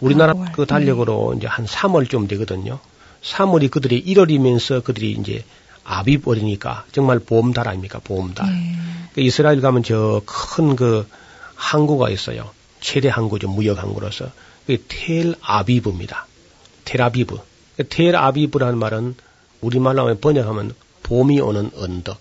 우리나라 0.00 0.32
아월. 0.32 0.52
그 0.52 0.66
달력으로 0.66 1.34
이제 1.36 1.46
한 1.46 1.64
3월쯤 1.66 2.28
되거든요. 2.28 2.78
3월이 3.22 3.70
그들이 3.70 4.04
1월이면서 4.04 4.84
그들이 4.84 5.12
이제 5.12 5.44
아빕월이니까 5.88 6.82
정말 6.92 7.18
봄달 7.18 7.66
아닙니까? 7.68 8.00
봄달. 8.02 8.46
예. 8.48 8.76
그 9.14 9.20
이스라엘 9.20 9.60
가면 9.60 9.82
저 9.82 10.22
큰 10.26 10.76
그 10.76 11.06
항구가 11.54 12.10
있어요. 12.10 12.50
최대 12.80 13.08
항구죠. 13.08 13.48
무역 13.48 13.82
항구로서. 13.82 14.30
그게 14.66 14.82
텔 14.88 15.34
아비브입니다. 15.42 16.26
텔 16.84 17.02
아비브. 17.02 17.38
그텔 17.76 18.14
아비브라는 18.16 18.78
말은 18.78 19.14
우리말로 19.60 20.02
하면 20.02 20.20
번역하면 20.20 20.74
봄이 21.02 21.40
오는 21.40 21.70
언덕. 21.76 22.18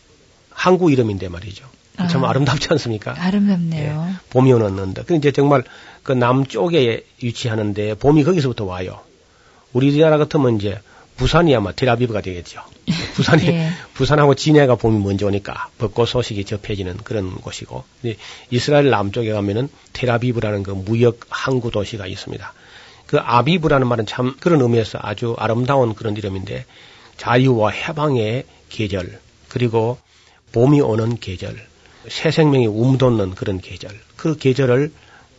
항구 0.50 0.92
이름인데 0.92 1.30
말이죠. 1.30 1.66
참 2.10 2.24
아. 2.26 2.30
아름답지 2.30 2.68
않습니까? 2.72 3.14
아름답네요. 3.18 4.16
봄이 4.30 4.52
오는 4.54 4.80
언덕. 4.80 5.06
그 5.08 5.16
이제 5.16 5.32
정말 5.32 5.64
그 6.04 6.12
남쪽에 6.14 7.06
위치하는데 7.22 7.96
봄이 7.96 8.24
거기서부터 8.24 8.66
와요. 8.66 9.02
우리나라 9.74 10.18
같으면 10.18 10.56
이제 10.58 10.80
부산이 11.18 11.56
아마 11.56 11.72
텔아비브가 11.72 12.22
되겠죠. 12.22 12.62
부산이 13.16 13.48
예. 13.48 13.70
부산하고 13.94 14.36
진해가 14.36 14.76
봄이 14.76 15.04
먼저 15.04 15.26
오니까 15.26 15.70
벚꽃 15.78 16.08
소식이 16.08 16.46
접해지는 16.46 16.98
그런 16.98 17.36
곳이고 17.36 17.84
이스라엘 18.52 18.90
남쪽에 18.90 19.32
가면은 19.32 19.70
텔아비브라는 19.94 20.64
그 20.64 20.72
무역 20.72 21.22
항구 21.30 21.72
도시가 21.72 22.08
있습니다. 22.08 22.54
그 23.08 23.18
아비브라는 23.20 23.88
말은 23.88 24.06
참 24.06 24.36
그런 24.40 24.62
의미에서 24.62 25.00
아주 25.02 25.36
아름다운 25.38 25.96
그런 25.96 26.16
이름인데 26.16 26.66
자유와 27.18 27.72
해방의 27.72 28.46
계절 28.70 29.20
그리고 29.48 29.98
봄이 30.52 30.82
오는 30.82 31.18
계절 31.18 31.56
새 32.08 32.32
생명이 32.32 32.68
움돋는 32.68 33.36
그런 33.36 33.60
계절 33.60 33.98
그 34.16 34.38
계절을 34.38 34.92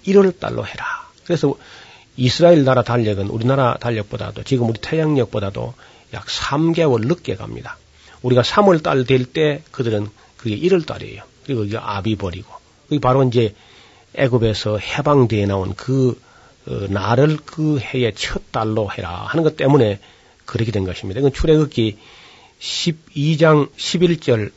1월 0.07 0.39
달로 0.41 0.66
해라. 0.66 1.09
그래서 1.24 1.55
이스라엘 2.19 2.64
나라 2.64 2.83
달력은 2.83 3.29
우리나라 3.29 3.77
달력보다도 3.79 4.43
지금 4.43 4.69
우리 4.69 4.79
태양력보다도 4.81 5.73
약 6.14 6.27
3개월 6.27 7.07
늦게 7.07 7.37
갑니다. 7.37 7.79
우리가 8.23 8.43
3월 8.43 8.83
달 8.83 9.05
될 9.05 9.25
때 9.25 9.62
그들은 9.71 10.09
그게 10.37 10.59
1월 10.59 10.85
달이에요. 10.85 11.23
그리고 11.45 11.64
이게 11.64 11.79
아비벌이고 11.79 12.51
그게 12.89 13.01
바로 13.01 13.23
이제 13.23 13.55
애굽에서 14.14 14.79
해방되어 14.79 15.47
나온 15.47 15.75
그 15.75 16.21
어, 16.66 16.73
날을 16.91 17.39
그 17.47 17.79
해의 17.79 18.12
첫 18.16 18.51
달로 18.51 18.91
해라 18.91 19.27
하는 19.29 19.45
것 19.45 19.57
때문에 19.57 20.01
그렇게 20.45 20.73
된 20.73 20.85
것입니다. 20.85 21.21
이건 21.21 21.33
출애굽기 21.33 21.99
12장 22.61 23.71
11절 23.77 24.51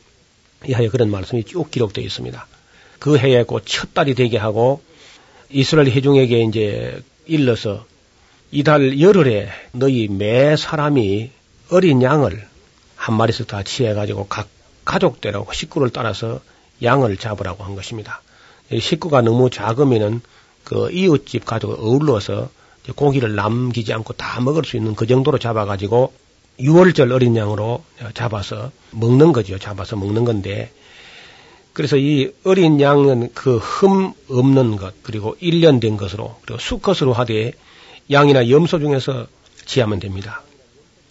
이하에 0.66 0.88
그런 0.88 1.10
말씀이 1.12 1.44
쭉 1.44 1.70
기록되어 1.70 2.04
있습니다. 2.04 2.44
그 2.98 3.18
해에 3.18 3.44
곧첫 3.44 3.94
달이 3.94 4.14
되게 4.16 4.36
하고 4.36 4.82
이스라엘 5.48 5.88
회중에게 5.90 6.42
이제 6.42 7.02
일러서 7.26 7.86
이달 8.50 9.00
열흘에 9.00 9.48
너희 9.72 10.08
매 10.08 10.56
사람이 10.56 11.30
어린 11.70 12.02
양을 12.02 12.46
한 12.96 13.16
마리씩 13.16 13.46
다 13.46 13.62
취해가지고 13.62 14.26
각 14.28 14.48
가족들하고 14.84 15.52
식구를 15.52 15.90
따라서 15.90 16.40
양을 16.82 17.16
잡으라고 17.16 17.64
한 17.64 17.74
것입니다. 17.74 18.20
식구가 18.78 19.22
너무 19.22 19.50
작으면은 19.50 20.20
그 20.64 20.90
이웃집 20.90 21.44
가족을 21.44 21.76
어울러서 21.78 22.50
고기를 22.94 23.34
남기지 23.34 23.92
않고 23.92 24.14
다 24.14 24.40
먹을 24.40 24.64
수 24.64 24.76
있는 24.76 24.94
그 24.94 25.06
정도로 25.06 25.38
잡아가지고 25.38 26.12
6월절 26.60 27.12
어린 27.12 27.36
양으로 27.36 27.84
잡아서 28.14 28.70
먹는 28.90 29.32
거죠. 29.32 29.58
잡아서 29.58 29.96
먹는 29.96 30.24
건데 30.24 30.70
그래서 31.72 31.96
이 31.96 32.32
어린 32.44 32.80
양은 32.80 33.32
그 33.34 33.58
흠 33.58 34.12
없는 34.28 34.76
것 34.76 34.94
그리고 35.02 35.36
1년 35.40 35.80
된 35.80 35.96
것으로 35.96 36.38
그리고 36.42 36.60
수컷으로 36.60 37.12
하되 37.12 37.52
양이나 38.10 38.50
염소 38.50 38.78
중에서 38.78 39.26
지하면 39.64 40.00
됩니다. 40.00 40.42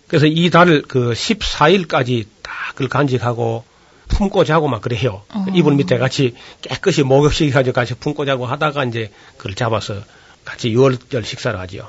그래서 0.07 0.25
이 0.25 0.49
달을 0.49 0.83
그 0.83 1.13
14일까지 1.13 2.25
딱 2.41 2.51
그걸 2.73 2.89
간직하고 2.89 3.63
품고 4.09 4.43
자고 4.43 4.67
막 4.67 4.81
그래요. 4.81 5.23
어. 5.33 5.45
이불 5.53 5.75
밑에 5.75 5.97
같이 5.97 6.35
깨끗이 6.61 7.03
목욕시켜 7.03 7.53
가지고 7.53 7.73
같이 7.73 7.93
품고 7.93 8.25
자고 8.25 8.45
하다가 8.45 8.85
이제 8.85 9.11
그걸 9.37 9.55
잡아서 9.55 9.95
같이 10.43 10.69
6월절 10.69 11.23
식사를 11.23 11.57
하지요. 11.57 11.87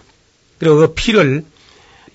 그리고 0.58 0.76
그 0.76 0.94
피를 0.94 1.44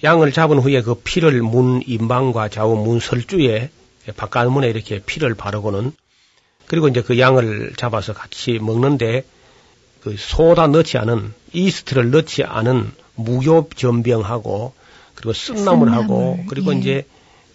양을 0.03 0.31
잡은 0.31 0.59
후에 0.59 0.81
그 0.81 0.95
피를 0.95 1.41
문 1.41 1.81
임방과 1.85 2.49
좌우 2.49 2.75
문 2.77 2.99
설주에 2.99 3.69
바깥문에 4.15 4.69
이렇게 4.69 4.99
피를 5.05 5.35
바르고는 5.35 5.91
그리고 6.67 6.87
이제 6.87 7.01
그 7.01 7.17
양을 7.17 7.73
잡아서 7.77 8.13
같이 8.13 8.59
먹는데 8.59 9.23
그 10.01 10.15
소다 10.17 10.67
넣지 10.67 10.97
않은 10.97 11.33
이스트를 11.53 12.11
넣지 12.11 12.43
않은 12.43 12.91
무교 13.15 13.69
전병하고 13.75 14.73
그리고 15.15 15.33
쓴나물하고 15.33 16.05
쓴나물, 16.05 16.45
그리고 16.47 16.73
예. 16.73 16.77
이제 16.77 17.05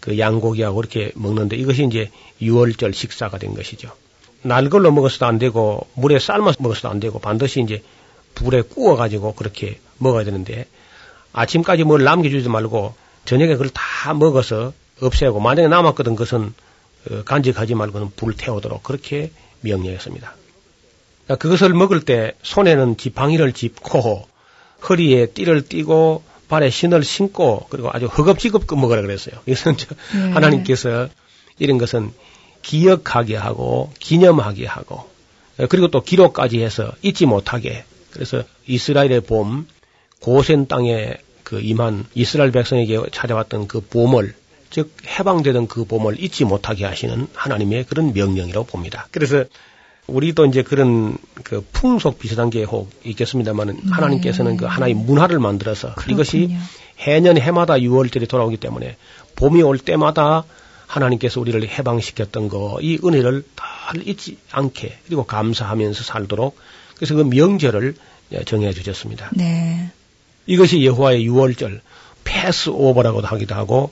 그 0.01 0.19
양고기하고 0.19 0.81
이렇게 0.81 1.13
먹는데 1.15 1.57
이것이 1.57 1.85
이제 1.85 2.11
6월절 2.41 2.93
식사가 2.93 3.39
된 3.39 3.55
것이죠. 3.55 3.91
날 4.43 4.69
걸로 4.69 4.91
먹어서도 4.91 5.27
안 5.27 5.39
되고 5.39 5.87
물에 5.95 6.19
삶아서 6.19 6.59
먹어서도 6.61 6.89
안 6.89 6.99
되고 6.99 7.21
반드시 7.21 7.61
이제 7.63 7.83
불에 8.35 8.63
구워 8.63 8.97
가지고 8.97 9.35
그렇게 9.35 9.79
먹어야 9.99 10.25
되는데 10.25 10.67
아침까지 11.33 11.85
뭘 11.85 12.03
남겨주지 12.03 12.49
말고 12.49 12.95
저녁에 13.25 13.53
그걸 13.53 13.69
다 13.69 14.13
먹어서 14.15 14.73
없애고 15.01 15.39
만약에 15.39 15.69
남았거든 15.69 16.17
그것은 16.17 16.47
어, 16.47 16.53
간직하지 17.25 17.75
말고는 17.75 18.11
불 18.17 18.35
태우도록 18.37 18.83
그렇게 18.83 19.31
명령했습니다. 19.61 20.35
그러니까 21.25 21.37
그것을 21.37 21.75
먹을 21.75 22.01
때 22.01 22.33
손에는 22.43 22.97
지팡이를 22.97 23.53
짚고 23.53 24.27
허리에 24.89 25.27
띠를 25.27 25.69
띠고 25.69 26.23
발에 26.49 26.71
신을 26.71 27.03
신고 27.03 27.67
그리고 27.71 27.91
아주 27.93 28.07
허겁지겁 28.07 28.65
먹으라 28.77 29.01
그랬어요. 29.03 29.37
이것은 29.47 29.77
저 29.79 29.95
네. 30.15 30.33
하나님께서 30.33 31.09
이런 31.59 31.79
것은 31.79 32.13
기억하게 32.63 33.37
하고 33.37 33.93
기념하게 33.99 34.67
하고 34.67 35.09
어, 35.59 35.67
그리고 35.69 35.89
또 35.89 36.03
기록까지 36.03 36.63
해서 36.63 36.93
잊지 37.03 37.27
못하게 37.27 37.85
그래서 38.11 38.45
이스라엘의 38.67 39.23
봄 39.23 39.67
고센 40.21 40.67
땅에 40.67 41.15
그 41.43 41.61
임한 41.61 42.07
이스라엘 42.15 42.51
백성에게 42.53 43.01
찾아왔던 43.11 43.69
그 43.69 43.81
봄을 43.81 44.35
즉 44.73 44.91
해방되던 45.07 45.69
그 45.69 45.85
봄을 45.85 46.23
잊지 46.23 46.45
못하게 46.45 46.87
하시는 46.87 47.29
하나님의 47.35 47.85
그런 47.85 48.13
명령이라고 48.15 48.67
봅니다. 48.67 49.07
그래서 49.11 49.45
우리도 50.07 50.47
이제 50.47 50.63
그런 50.63 51.17
그 51.45 51.65
풍속 51.73 52.19
비슷한 52.19 52.51
게 52.51 52.65
혹 52.65 52.91
있겠습니다만은 53.05 53.83
하나님께서는 53.91 54.57
그 54.57 54.65
하나의 54.65 54.95
문화를 54.95 55.39
만들어서 55.39 55.95
이것이 56.09 56.39
그렇군요. 56.39 56.59
해년 56.99 57.39
해마다 57.39 57.75
유월절이 57.75 58.29
돌아오기 58.29 58.57
때문에 58.57 58.97
봄이 59.37 59.63
올 59.63 59.79
때마다 59.79 60.45
하나님께서 60.87 61.41
우리를 61.41 61.67
해방시켰던 61.69 62.49
거, 62.49 62.79
이 62.81 62.99
은혜를 63.03 63.45
늘 63.95 64.09
잊지 64.09 64.39
않게 64.51 64.99
그리고 65.07 65.25
감사하면서 65.25 66.03
살도록 66.03 66.57
그래서 66.97 67.15
그 67.15 67.23
명절을 67.23 67.95
예, 68.33 68.45
정해 68.45 68.73
주셨습니다. 68.73 69.31
네. 69.35 69.91
이것이 70.47 70.85
여호와의 70.85 71.29
유월절 71.29 71.81
Passover라고도 72.25 73.27
하기도 73.27 73.55
하고 73.55 73.91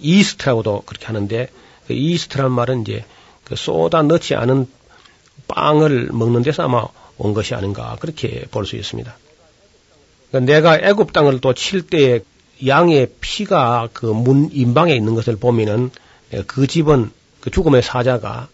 이스트라고도 0.00 0.82
그렇게 0.86 1.06
하는데 1.06 1.48
그 1.86 1.92
이스트란 1.94 2.50
말은 2.52 2.82
이제 2.82 3.04
그 3.44 3.56
소다 3.56 4.02
넣지 4.02 4.34
않은 4.34 4.66
빵을 5.48 6.10
먹는 6.12 6.42
데서 6.42 6.64
아마 6.64 6.86
온 7.16 7.34
것이 7.34 7.54
아닌가 7.54 7.96
그렇게 8.00 8.44
볼 8.50 8.66
수 8.66 8.76
있습니다. 8.76 9.16
그러니까 10.30 10.52
내가 10.52 10.76
애굽 10.78 11.12
땅을 11.12 11.40
또 11.40 11.52
칠 11.54 11.82
때에 11.82 12.20
양의 12.66 13.12
피가 13.20 13.88
그 13.92 14.06
문 14.12 14.50
인방에 14.52 14.94
있는 14.94 15.14
것을 15.14 15.36
보면은 15.36 15.90
그 16.46 16.66
집은 16.66 17.10
그 17.40 17.50
죽음의 17.50 17.82
사자가 17.82 18.48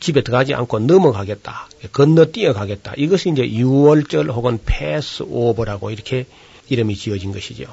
집에 0.00 0.22
들어가지 0.22 0.52
않고 0.54 0.80
넘어가겠다. 0.80 1.68
건너뛰어 1.92 2.52
가겠다. 2.52 2.92
이것이 2.96 3.30
이제 3.30 3.42
6월절 3.42 4.28
혹은 4.32 4.58
패스 4.66 5.22
오버라고 5.22 5.90
이렇게 5.90 6.26
이름이 6.68 6.96
지어진 6.96 7.32
것이죠. 7.32 7.64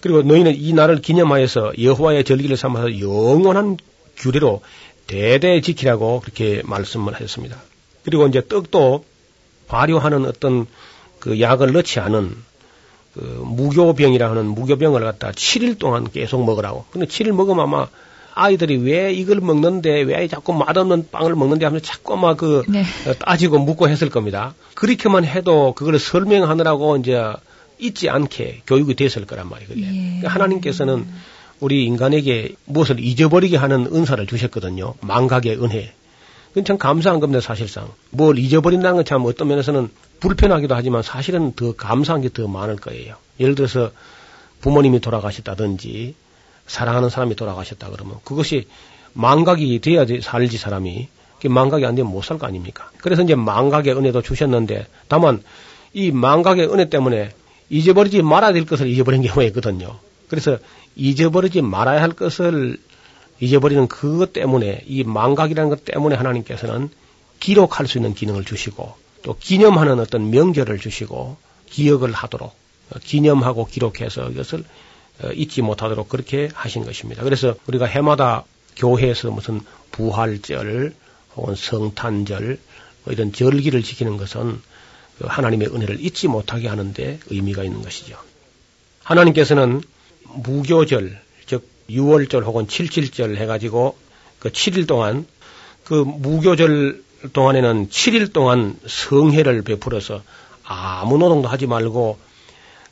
그리고 0.00 0.22
너희는 0.22 0.54
이 0.56 0.72
날을 0.72 1.00
기념하여서 1.00 1.72
여호와의 1.82 2.24
절기를 2.24 2.56
삼아서 2.56 3.00
영원한 3.00 3.76
규례로 4.16 4.62
대대 5.06 5.60
지키라고 5.60 6.20
그렇게 6.20 6.62
말씀을 6.64 7.14
하셨습니다. 7.14 7.56
그리고 8.04 8.26
이제 8.26 8.42
떡도 8.46 9.04
발효하는 9.68 10.26
어떤 10.26 10.66
그 11.18 11.40
약을 11.40 11.72
넣지 11.72 12.00
않은 12.00 12.36
그 13.14 13.20
무교병이라 13.44 14.30
하는 14.30 14.46
무교병을 14.46 15.00
갖다 15.02 15.32
7일 15.32 15.78
동안 15.78 16.08
계속 16.10 16.44
먹으라고. 16.44 16.84
근데 16.90 17.06
7일 17.06 17.32
먹으면 17.32 17.64
아마 17.64 17.88
아이들이 18.34 18.76
왜 18.76 19.12
이걸 19.12 19.40
먹는데 19.40 20.02
왜 20.02 20.28
자꾸 20.28 20.52
맛없는 20.52 21.08
빵을 21.10 21.34
먹는데 21.34 21.66
하면서 21.66 21.84
자꾸 21.84 22.14
아마 22.14 22.34
그 22.34 22.62
네. 22.68 22.82
어, 23.06 23.14
따지고 23.18 23.58
묻고 23.58 23.88
했을 23.88 24.10
겁니다. 24.10 24.54
그렇게만 24.74 25.24
해도 25.24 25.72
그걸 25.74 25.98
설명하느라고 25.98 26.98
이제 26.98 27.20
잊지 27.78 28.08
않게 28.10 28.62
교육이 28.66 28.94
됐을 28.94 29.24
거란 29.26 29.48
말이에요. 29.48 29.68
그게. 29.68 29.82
예. 29.82 29.86
그러니까 29.92 30.28
하나님께서는 30.28 31.06
우리 31.60 31.84
인간에게 31.84 32.54
무엇을 32.66 33.00
잊어버리게 33.00 33.56
하는 33.56 33.86
은사를 33.92 34.24
주셨거든요. 34.26 34.94
망각의 35.00 35.62
은혜. 35.62 35.92
그건 36.48 36.64
참 36.64 36.78
감사한 36.78 37.20
겁니다, 37.20 37.40
사실상. 37.40 37.88
뭘 38.10 38.38
잊어버린다는 38.38 38.96
건 38.96 39.04
참 39.04 39.24
어떤 39.26 39.48
면에서는 39.48 39.88
불편하기도 40.20 40.74
하지만 40.74 41.02
사실은 41.02 41.52
더 41.52 41.74
감사한 41.76 42.22
게 42.22 42.28
더 42.30 42.46
많을 42.48 42.76
거예요. 42.76 43.16
예를 43.40 43.54
들어서 43.54 43.90
부모님이 44.60 45.00
돌아가셨다든지 45.00 46.14
사랑하는 46.66 47.10
사람이 47.10 47.36
돌아가셨다 47.36 47.90
그러면 47.90 48.16
그것이 48.24 48.66
망각이 49.12 49.78
돼야 49.80 50.04
지 50.06 50.20
살지 50.20 50.58
사람이. 50.58 51.08
망각이 51.44 51.86
안 51.86 51.94
되면 51.94 52.10
못 52.10 52.24
살 52.24 52.38
거 52.38 52.46
아닙니까? 52.48 52.90
그래서 52.98 53.22
이제 53.22 53.36
망각의 53.36 53.96
은혜도 53.96 54.22
주셨는데 54.22 54.86
다만 55.06 55.42
이 55.92 56.10
망각의 56.10 56.66
은혜 56.72 56.88
때문에 56.88 57.30
잊어버리지 57.70 58.22
말아야 58.22 58.52
될 58.52 58.64
것을 58.64 58.88
잊어버린 58.88 59.22
경우가 59.22 59.42
있거든요. 59.44 59.98
그래서 60.28 60.58
잊어버리지 60.96 61.62
말아야 61.62 62.02
할 62.02 62.12
것을 62.12 62.78
잊어버리는 63.40 63.86
그것 63.88 64.32
때문에 64.32 64.84
이 64.86 65.04
망각이라는 65.04 65.70
것 65.70 65.84
때문에 65.84 66.16
하나님께서는 66.16 66.90
기록할 67.40 67.86
수 67.86 67.98
있는 67.98 68.14
기능을 68.14 68.44
주시고 68.44 68.94
또 69.22 69.36
기념하는 69.38 70.00
어떤 70.00 70.30
명절을 70.30 70.78
주시고 70.78 71.36
기억을 71.66 72.12
하도록 72.12 72.52
어, 72.90 72.98
기념하고 73.02 73.66
기록해서 73.66 74.30
이것을 74.30 74.64
어, 75.22 75.28
잊지 75.32 75.62
못하도록 75.62 76.08
그렇게 76.08 76.48
하신 76.52 76.84
것입니다. 76.84 77.22
그래서 77.22 77.54
우리가 77.66 77.86
해마다 77.86 78.44
교회에서 78.76 79.30
무슨 79.30 79.60
부활절 79.92 80.94
혹은 81.36 81.54
성탄절 81.54 82.58
뭐 83.04 83.12
이런 83.12 83.32
절기를 83.32 83.82
지키는 83.82 84.16
것은 84.16 84.52
그 84.52 84.67
하나님의 85.20 85.68
은혜를 85.68 86.04
잊지 86.04 86.28
못하게 86.28 86.68
하는데 86.68 87.18
의미가 87.26 87.64
있는 87.64 87.82
것이죠. 87.82 88.16
하나님께서는 89.02 89.82
무교절, 90.24 91.20
즉 91.46 91.68
6월절 91.90 92.44
혹은 92.44 92.66
77절 92.66 93.36
해가지고 93.36 93.96
그 94.38 94.50
7일 94.50 94.86
동안 94.86 95.26
그 95.84 95.94
무교절 95.94 97.02
동안에는 97.32 97.88
7일 97.88 98.32
동안 98.32 98.78
성회를 98.86 99.62
베풀어서 99.62 100.22
아무 100.62 101.18
노동도 101.18 101.48
하지 101.48 101.66
말고 101.66 102.18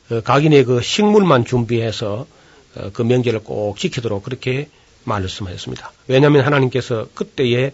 어, 0.09 0.21
각인의 0.21 0.63
그 0.63 0.81
식물만 0.81 1.45
준비해서 1.45 2.25
어, 2.75 2.89
그 2.93 3.01
명절을 3.03 3.41
꼭 3.41 3.77
지키도록 3.77 4.23
그렇게 4.23 4.69
말씀하셨습니다. 5.03 5.91
왜냐하면 6.07 6.45
하나님께서 6.45 7.07
그때에 7.13 7.71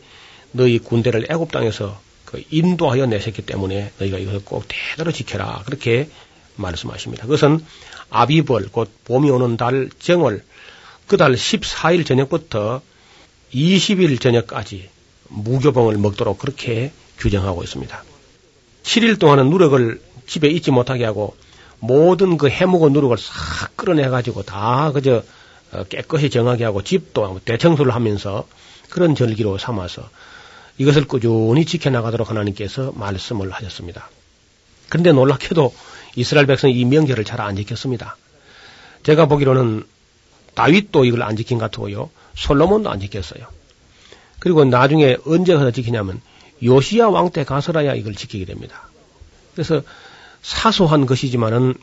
너희 0.52 0.78
군대를 0.78 1.28
애굽 1.30 1.52
땅에서 1.52 2.00
그 2.34 2.44
인도하여 2.50 3.06
내셨기 3.06 3.44
때문에 3.44 3.94
너희가 4.00 4.18
이것을 4.18 4.44
꼭 4.44 4.66
대대로 4.68 5.12
지켜라 5.14 5.62
그렇게 5.66 6.10
말씀하십니다. 6.56 7.24
그것은 7.24 7.64
아비벌 8.10 8.70
곧 8.72 8.92
봄이 9.06 9.30
오는 9.30 9.56
달 9.56 9.90
정월 10.00 10.44
그 11.08 11.18
달 11.18 11.34
14일 11.34 12.06
저녁부터 12.08 12.82
20일 13.54 14.20
저녁까지 14.20 14.90
무교봉을 15.30 15.98
먹도록 15.98 16.40
그렇게 16.40 16.92
규정하고 17.20 17.64
있습니다. 17.64 18.04
7일 18.84 19.20
동안은 19.20 19.50
누룩을 19.50 20.02
집에 20.26 20.48
있지 20.50 20.72
못하게 20.72 21.06
하고 21.06 21.36
모든 21.80 22.38
그 22.38 22.50
해묵은 22.50 22.94
누룩을 22.94 23.18
싹 23.18 23.76
끌어내가지고 23.78 24.44
다 24.44 24.92
그저 24.92 25.24
어, 25.72 25.84
깨끗이 25.84 26.30
정하게 26.30 26.64
하고 26.64 26.82
집도 26.82 27.40
대청소를 27.46 27.94
하면서 27.94 28.48
그런 28.90 29.16
절기로 29.16 29.58
삼아서 29.58 30.10
이것을 30.78 31.06
꾸준히 31.06 31.66
지켜나가도록 31.66 32.30
하나님께서 32.30 32.92
말씀을 32.96 33.52
하셨습니다. 33.52 34.10
그런데 34.90 35.12
놀랍게도 35.12 35.74
이스라엘 36.16 36.46
백성이 36.48 36.74
이 36.80 36.86
명절을 36.86 37.24
잘 37.26 37.42
안 37.42 37.56
지켰습니다. 37.56 38.18
제가 39.04 39.28
보기로는 39.28 39.84
다윗도 40.56 41.06
이걸 41.06 41.24
안 41.24 41.36
지킨 41.36 41.58
것 41.58 41.72
같고요. 41.72 42.10
솔로몬도 42.36 42.90
안 42.90 43.00
지켰어요. 43.00 43.46
그리고 44.40 44.66
나중에 44.66 45.18
언제 45.26 45.54
가서 45.54 45.72
지키냐면 45.72 46.22
요시야 46.62 47.08
왕 47.08 47.30
때 47.32 47.44
가서라야 47.44 47.96
이걸 47.96 48.16
지키게 48.16 48.46
됩니다. 48.46 48.88
그래서 49.54 49.82
사소한 50.42 51.06
것이지만은 51.06 51.74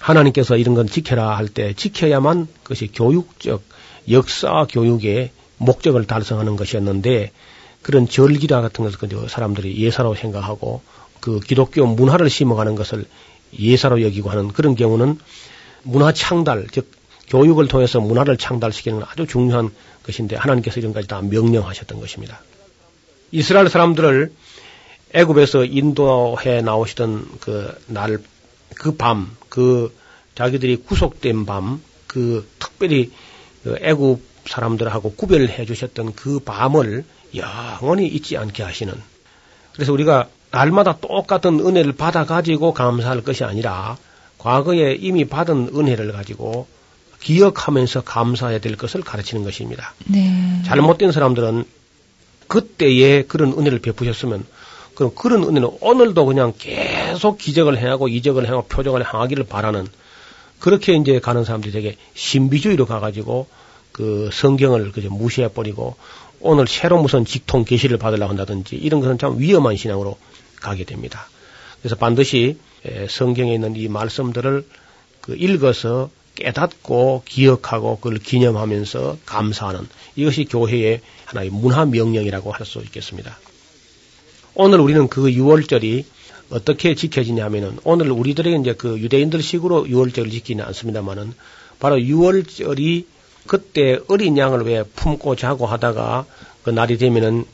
하나님께서 0.00 0.56
이런 0.56 0.74
건 0.74 0.86
지켜라 0.86 1.36
할 1.36 1.48
때 1.48 1.72
지켜야만 1.74 2.48
그것이 2.62 2.88
교육적 2.92 3.62
역사 4.10 4.66
교육의 4.68 5.30
목적을 5.58 6.06
달성하는 6.06 6.56
것이었는데 6.56 7.32
그런 7.86 8.08
절기라 8.08 8.62
같은 8.62 8.84
것을 8.84 9.28
사람들이 9.28 9.80
예사로 9.80 10.16
생각하고 10.16 10.82
그 11.20 11.38
기독교 11.38 11.86
문화를 11.86 12.28
심어가는 12.28 12.74
것을 12.74 13.04
예사로 13.56 14.02
여기고 14.02 14.28
하는 14.28 14.48
그런 14.48 14.74
경우는 14.74 15.20
문화 15.84 16.10
창달 16.10 16.66
즉 16.72 16.90
교육을 17.28 17.68
통해서 17.68 18.00
문화를 18.00 18.38
창달시키는 18.38 19.04
아주 19.06 19.28
중요한 19.28 19.70
것인데 20.02 20.34
하나님께서 20.34 20.80
이런 20.80 20.92
까지 20.92 21.06
다 21.06 21.22
명령하셨던 21.22 22.00
것입니다. 22.00 22.40
이스라엘 23.30 23.68
사람들을 23.68 24.32
애굽에서 25.12 25.64
인도해 25.66 26.62
나오시던 26.62 27.38
그 27.38 27.72
날, 27.86 28.18
그 28.74 28.96
밤, 28.96 29.30
그 29.48 29.96
자기들이 30.34 30.78
구속된 30.78 31.46
밤, 31.46 31.80
그 32.08 32.48
특별히 32.58 33.12
그 33.62 33.78
애굽 33.80 34.20
사람들하고 34.44 35.12
구별해 35.12 35.64
주셨던 35.64 36.14
그 36.14 36.40
밤을 36.40 37.04
영원히 37.34 38.06
잊지 38.06 38.36
않게 38.36 38.62
하시는. 38.62 38.94
그래서 39.74 39.92
우리가 39.92 40.28
날마다 40.50 40.98
똑같은 41.00 41.60
은혜를 41.60 41.92
받아가지고 41.92 42.72
감사할 42.72 43.22
것이 43.22 43.44
아니라 43.44 43.96
과거에 44.38 44.94
이미 44.94 45.24
받은 45.26 45.70
은혜를 45.74 46.12
가지고 46.12 46.66
기억하면서 47.20 48.02
감사해야 48.02 48.60
될 48.60 48.76
것을 48.76 49.02
가르치는 49.02 49.44
것입니다. 49.44 49.94
네. 50.06 50.62
잘못된 50.64 51.12
사람들은 51.12 51.64
그때에 52.46 53.22
그런 53.22 53.52
은혜를 53.52 53.80
베푸셨으면 53.80 54.44
그럼 54.94 55.12
그런 55.14 55.42
은혜는 55.42 55.68
오늘도 55.80 56.24
그냥 56.24 56.52
계속 56.56 57.38
기적을 57.38 57.76
행하고 57.78 58.08
이적을 58.08 58.46
행하고 58.46 58.66
표적을 58.68 59.04
행하기를 59.04 59.44
바라는 59.44 59.86
그렇게 60.58 60.94
이제 60.94 61.18
가는 61.20 61.44
사람들이 61.44 61.72
되게 61.72 61.96
신비주의로 62.14 62.86
가가지고 62.86 63.46
그 63.92 64.30
성경을 64.32 64.92
그저 64.92 65.08
무시해 65.10 65.48
버리고 65.48 65.96
오늘 66.40 66.66
새로 66.66 67.00
무슨 67.00 67.24
직통 67.24 67.64
계시를 67.64 67.98
받으려고 67.98 68.30
한다든지 68.30 68.76
이런 68.76 69.00
것은 69.00 69.18
참 69.18 69.38
위험한 69.38 69.76
신앙으로 69.76 70.18
가게 70.60 70.84
됩니다. 70.84 71.28
그래서 71.80 71.96
반드시 71.96 72.58
성경에 73.08 73.54
있는 73.54 73.76
이 73.76 73.88
말씀들을 73.88 74.64
그 75.20 75.34
읽어서 75.36 76.10
깨닫고 76.34 77.22
기억하고 77.24 77.96
그걸 77.96 78.18
기념하면서 78.18 79.18
감사하는 79.24 79.88
이것이 80.16 80.44
교회의 80.44 81.00
하나의 81.24 81.50
문화 81.50 81.84
명령이라고 81.86 82.52
할 82.52 82.66
수 82.66 82.80
있겠습니다. 82.80 83.38
오늘 84.54 84.80
우리는 84.80 85.08
그 85.08 85.22
6월절이 85.22 86.04
어떻게 86.50 86.94
지켜지냐면은 86.94 87.78
오늘 87.84 88.10
우리들에게 88.10 88.56
이제 88.56 88.72
그 88.74 88.98
유대인들 88.98 89.42
식으로 89.42 89.84
6월절을 89.84 90.30
지키는 90.30 90.64
않습니다만은 90.64 91.34
바로 91.78 91.96
6월절이 91.96 93.04
그때 93.46 93.98
어린 94.08 94.36
양을 94.36 94.62
왜 94.62 94.82
품고 94.82 95.36
자고 95.36 95.66
하다가 95.66 96.26
그 96.62 96.70
날이 96.70 96.98
되면은 96.98 97.44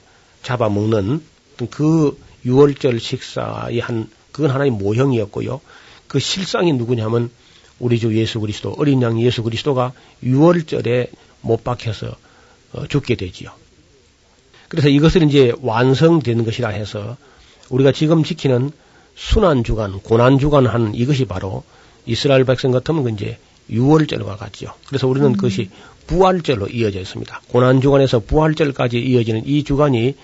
잡아먹는 0.42 1.22
그 1.70 2.18
6월절 2.44 2.98
식사의 2.98 3.78
한 3.80 4.08
그건 4.32 4.50
하나의 4.50 4.70
모형이었고요. 4.70 5.60
그 6.08 6.18
실상이 6.18 6.72
누구냐면 6.72 7.30
우리 7.78 7.98
주 7.98 8.16
예수 8.16 8.40
그리스도 8.40 8.74
어린 8.78 9.02
양 9.02 9.20
예수 9.20 9.42
그리스도가 9.42 9.92
6월절에 10.22 11.10
못 11.40 11.64
박혀서 11.64 12.16
어, 12.72 12.86
죽게 12.86 13.16
되지요. 13.16 13.50
그래서 14.68 14.88
이것을 14.88 15.24
이제 15.24 15.52
완성된 15.60 16.44
것이라 16.44 16.70
해서 16.70 17.16
우리가 17.68 17.92
지금 17.92 18.24
지키는 18.24 18.70
순환 19.14 19.64
주간, 19.64 20.00
고난 20.00 20.38
주간 20.38 20.66
한 20.66 20.94
이것이 20.94 21.26
바로 21.26 21.62
이스라엘 22.06 22.44
백성 22.44 22.70
같으면 22.70 23.04
그 23.04 23.10
이제 23.10 23.38
6월절과 23.72 24.36
같죠. 24.38 24.74
그래서 24.86 25.08
우리는 25.08 25.28
음. 25.28 25.32
그것이 25.32 25.70
부활절로 26.06 26.68
이어져 26.68 27.00
있습니다. 27.00 27.42
고난 27.48 27.80
주간에서 27.80 28.20
부활절까지 28.20 28.98
이어지는 28.98 29.46
이 29.46 29.64
주간이 29.64 30.14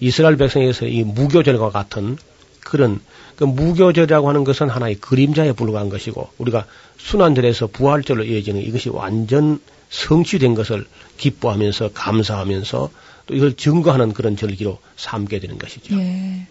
이스라엘 0.00 0.36
백성에서 0.36 0.86
이 0.86 1.04
무교절과 1.04 1.70
같은 1.70 2.16
그런 2.60 3.00
그 3.36 3.44
무교절이라고 3.44 4.28
하는 4.28 4.44
것은 4.44 4.68
하나의 4.68 4.96
그림자에 4.96 5.52
불과한 5.52 5.88
것이고 5.88 6.30
우리가 6.38 6.66
순환절에서 6.98 7.68
부활절로 7.68 8.24
이어지는 8.24 8.62
이것이 8.62 8.88
완전 8.88 9.60
성취된 9.90 10.54
것을 10.54 10.86
기뻐하면서 11.18 11.90
감사하면서 11.92 12.90
또 13.26 13.34
이걸 13.34 13.54
증거하는 13.54 14.12
그런 14.12 14.36
절기로 14.36 14.78
삼게 14.96 15.38
되는 15.40 15.58
것이죠. 15.58 15.96
예. 15.96 16.46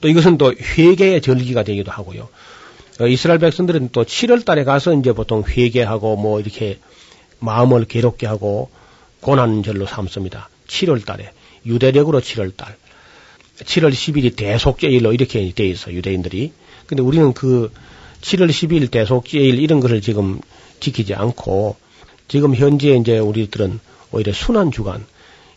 또 0.00 0.08
이것은 0.08 0.38
또 0.38 0.52
회개의 0.52 1.20
절기가 1.20 1.62
되기도 1.62 1.90
하고요. 1.90 2.28
어, 3.00 3.06
이스라엘 3.06 3.38
백성들은 3.38 3.90
또 3.92 4.04
7월 4.04 4.44
달에 4.44 4.64
가서 4.64 4.92
이제 4.92 5.12
보통 5.12 5.42
회개하고 5.42 6.16
뭐 6.16 6.38
이렇게 6.38 6.78
마음을 7.38 7.86
괴롭게 7.86 8.26
하고 8.26 8.68
고난절로 9.20 9.86
삼습니다. 9.86 10.50
7월 10.68 11.04
달에. 11.04 11.32
유대력으로 11.64 12.20
7월 12.20 12.54
달. 12.56 12.76
7월 13.58 13.90
10일이 13.90 14.36
대속제일로 14.36 15.14
이렇게 15.14 15.50
돼 15.52 15.66
있어, 15.66 15.92
유대인들이. 15.92 16.52
근데 16.86 17.02
우리는 17.02 17.32
그 17.32 17.72
7월 18.20 18.50
10일 18.50 18.90
대속제일 18.90 19.58
이런 19.58 19.80
것을 19.80 20.02
지금 20.02 20.38
지키지 20.80 21.14
않고 21.14 21.76
지금 22.28 22.54
현재 22.54 22.94
이제 22.96 23.18
우리들은 23.18 23.80
오히려 24.12 24.32
순환 24.32 24.70
주간, 24.70 25.06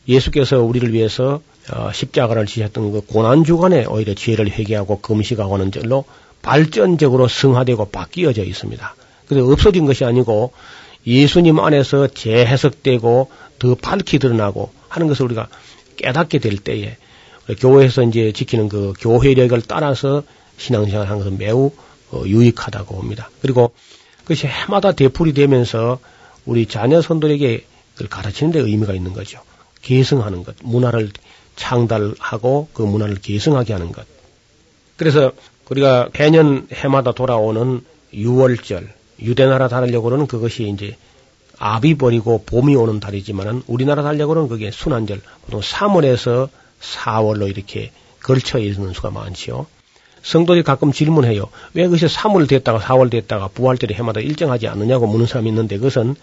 예수께서 0.07 0.61
우리를 0.61 0.93
위해서 0.93 1.41
어, 1.71 1.91
십자가를 1.93 2.45
지셨던 2.45 2.91
그 2.91 3.01
고난 3.01 3.43
주간에 3.43 3.85
오히려 3.85 4.13
죄를 4.13 4.49
회개하고 4.49 4.99
금식하고 4.99 5.53
하는 5.53 5.71
절로 5.71 6.05
발전적으로 6.43 7.27
승화되고 7.27 7.89
바뀌어져 7.89 8.43
있습니다. 8.43 8.95
근데 9.27 9.41
없어진 9.41 9.85
것이 9.85 10.05
아니고 10.05 10.53
예수님 11.07 11.59
안에서 11.59 12.07
재해석되고 12.07 13.31
더 13.57 13.75
밝히 13.75 14.19
드러나고 14.19 14.71
하는 14.89 15.07
것을 15.07 15.25
우리가 15.25 15.47
깨닫게 15.97 16.37
될 16.39 16.57
때에 16.57 16.97
교회에서 17.59 18.03
이제 18.03 18.31
지키는 18.31 18.69
그 18.69 18.93
교회력을 18.99 19.59
따라서 19.67 20.23
신앙생활 20.57 21.07
하는 21.07 21.23
것은 21.23 21.37
매우 21.37 21.71
어, 22.11 22.23
유익하다고 22.25 22.95
봅니다. 22.95 23.29
그리고 23.41 23.73
그것이 24.19 24.47
해마다 24.47 24.91
되풀이 24.91 25.33
되면서 25.33 25.99
우리 26.45 26.67
자녀 26.67 27.01
선들에게 27.01 27.65
그걸 27.93 28.07
가르치는 28.09 28.51
데 28.51 28.59
의미가 28.59 28.93
있는 28.93 29.13
거죠. 29.13 29.39
계승하는 29.81 30.43
것, 30.43 30.55
문화를 30.61 31.11
창달하고 31.55 32.69
그 32.73 32.83
문화를 32.83 33.15
계승하게 33.15 33.73
하는 33.73 33.91
것. 33.91 34.05
그래서 34.95 35.31
우리가 35.73 36.09
매년 36.17 36.67
해마다 36.71 37.13
돌아오는 37.13 37.81
6월절, 38.13 38.87
유대나라 39.19 39.67
달력으로는 39.67 40.27
그것이 40.27 40.69
이제 40.69 40.95
아비 41.57 41.95
버리고 41.95 42.43
봄이 42.45 42.75
오는 42.75 42.99
달이지만은 42.99 43.63
우리나라 43.65 44.03
달력으로는 44.03 44.49
그게 44.49 44.69
순환절, 44.69 45.21
보통 45.45 45.61
3월에서 45.61 46.49
4월로 46.79 47.49
이렇게 47.49 47.91
걸쳐 48.21 48.59
있는 48.59 48.93
수가 48.93 49.09
많지요. 49.09 49.65
성도들이 50.21 50.63
가끔 50.63 50.91
질문해요. 50.91 51.49
왜 51.73 51.85
그것이 51.85 52.05
3월 52.05 52.47
됐다가 52.47 52.79
4월 52.79 53.09
됐다가 53.09 53.47
부활절이 53.47 53.95
해마다 53.95 54.19
일정하지 54.19 54.67
않느냐고 54.67 55.07
묻는 55.07 55.25
사람이 55.25 55.49
있는데 55.49 55.77
그것은 55.77 56.15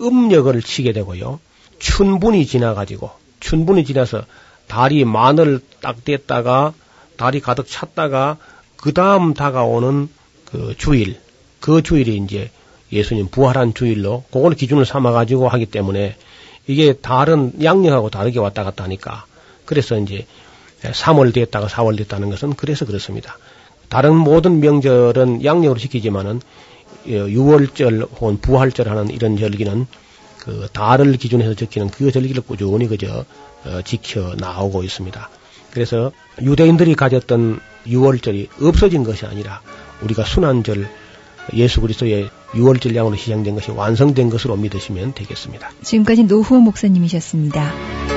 음력을 0.00 0.60
치게 0.62 0.92
되고요. 0.92 1.38
춘분이 1.78 2.44
지나가지고 2.44 3.10
춘분이 3.40 3.84
지나서 3.84 4.24
달이 4.66 5.04
마늘 5.04 5.60
딱 5.80 6.04
됐다가 6.04 6.74
달이 7.16 7.40
가득 7.40 7.66
찼다가 7.66 8.36
그 8.76 8.92
다음 8.92 9.34
다가오는 9.34 10.08
그 10.44 10.74
주일 10.76 11.18
그 11.60 11.82
주일이 11.82 12.16
이제 12.16 12.50
예수님 12.92 13.28
부활한 13.28 13.74
주일로 13.74 14.24
그걸 14.30 14.54
기준을 14.54 14.84
삼아 14.86 15.12
가지고 15.12 15.48
하기 15.48 15.66
때문에 15.66 16.16
이게 16.66 16.92
다른 16.92 17.52
양력하고 17.62 18.10
다르게 18.10 18.38
왔다 18.38 18.64
갔다 18.64 18.84
하니까 18.84 19.24
그래서 19.64 19.98
이제 19.98 20.26
3월 20.82 21.32
됐다가 21.34 21.66
4월 21.66 21.96
됐다는 21.96 22.30
것은 22.30 22.54
그래서 22.54 22.84
그렇습니다. 22.84 23.38
다른 23.88 24.14
모든 24.16 24.60
명절은 24.60 25.44
양력으로 25.44 25.78
지키지만은 25.78 26.40
유월절 27.06 28.02
혹은 28.20 28.40
부활절 28.40 28.88
하는 28.88 29.10
이런 29.10 29.36
절기는 29.36 29.86
그 30.38 30.68
달을 30.72 31.16
기준해서 31.16 31.54
지키는 31.54 31.90
그 31.90 32.10
절기를 32.10 32.42
꾸준히 32.42 32.86
그저 32.86 33.24
어, 33.64 33.82
지켜 33.84 34.34
나오고 34.36 34.84
있습니다. 34.84 35.28
그래서 35.72 36.12
유대인들이 36.40 36.94
가졌던 36.94 37.60
유월절이 37.88 38.48
없어진 38.60 39.04
것이 39.04 39.26
아니라 39.26 39.60
우리가 40.02 40.24
순환절 40.24 40.88
예수 41.54 41.80
그리스도의 41.80 42.28
유월절 42.54 42.96
양으로 42.96 43.16
시작된 43.16 43.54
것이 43.54 43.70
완성된 43.70 44.30
것으로 44.30 44.56
믿으시면 44.56 45.14
되겠습니다. 45.14 45.70
지금까지 45.82 46.24
노후호 46.24 46.60
목사님이셨습니다. 46.60 48.15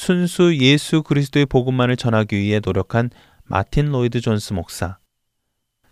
순수 0.00 0.56
예수 0.56 1.02
그리스도의 1.02 1.44
복음만을 1.44 1.94
전하기 1.94 2.34
위해 2.34 2.58
노력한 2.64 3.10
마틴 3.44 3.90
로이드 3.90 4.22
존스 4.22 4.54
목사. 4.54 4.96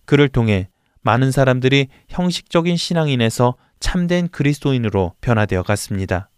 그를 0.06 0.30
통해 0.30 0.70
많은 1.02 1.30
사람들이 1.30 1.88
형식적인 2.09 2.78
신앙인에서 2.78 3.59
참된 3.80 4.28
그리스도인으로 4.28 5.12
변화되어 5.20 5.62
갔습니다. 5.62 6.30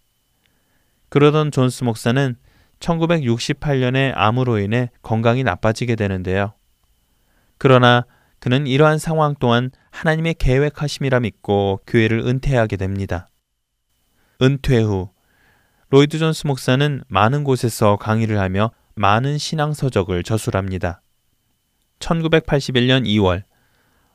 그러던 1.10 1.52
존스 1.52 1.84
목사는 1.84 2.34
1968년에 2.80 4.14
암으로 4.16 4.58
인해 4.58 4.90
건강이 5.02 5.44
나빠지게 5.44 5.94
되는데요. 5.94 6.54
그러나 7.56 8.04
그는 8.40 8.66
이러한 8.66 8.98
상황 8.98 9.36
또한 9.38 9.70
하나님의 9.92 10.34
계획하심이라 10.40 11.20
믿고 11.20 11.82
교회를 11.86 12.26
은퇴하게 12.26 12.78
됩니다. 12.78 13.28
은퇴 14.42 14.80
후 14.80 15.10
로이드 15.90 16.18
존스 16.18 16.46
목사는 16.46 17.02
많은 17.08 17.42
곳에서 17.42 17.96
강의를 17.96 18.38
하며 18.38 18.70
많은 18.94 19.38
신앙 19.38 19.72
서적을 19.72 20.22
저술합니다. 20.22 21.02
1981년 21.98 23.04
2월 23.06 23.42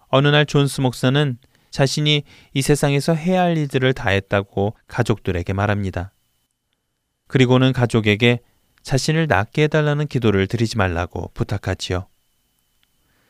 어느 0.07 0.29
날 0.29 0.45
존스 0.45 0.79
목사는 0.79 1.37
자신이 1.71 2.23
이 2.53 2.61
세상에서 2.61 3.13
해야 3.13 3.41
할 3.41 3.57
일들을 3.57 3.91
다 3.91 4.09
했다고 4.09 4.77
가족들에게 4.87 5.51
말합니다. 5.51 6.13
그리고는 7.27 7.73
가족에게 7.73 8.39
자신을 8.81 9.27
낫게 9.27 9.63
해달라는 9.63 10.07
기도를 10.07 10.47
드리지 10.47 10.77
말라고 10.77 11.31
부탁하지요. 11.33 12.07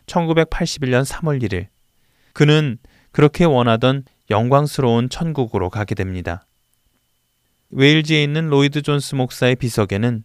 1981년 0.05 1.03
3월 1.03 1.41
1일, 1.41 1.69
그는 2.33 2.77
그렇게 3.11 3.43
원하던 3.43 4.03
영광스러운 4.29 5.09
천국으로 5.09 5.71
가게 5.71 5.95
됩니다. 5.95 6.45
웨일즈에 7.71 8.23
있는 8.23 8.49
로이드 8.49 8.81
존스 8.81 9.15
목사의 9.15 9.55
비석에는 9.55 10.23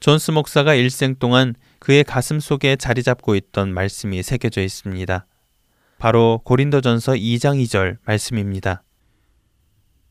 존스 0.00 0.32
목사가 0.32 0.74
일생 0.74 1.14
동안 1.14 1.54
그의 1.78 2.02
가슴 2.02 2.40
속에 2.40 2.76
자리 2.76 3.02
잡고 3.02 3.36
있던 3.36 3.72
말씀이 3.72 4.22
새겨져 4.22 4.62
있습니다. 4.62 5.26
바로 5.98 6.40
고린도전서 6.44 7.12
2장 7.12 7.62
2절 7.62 7.98
말씀입니다. 8.04 8.82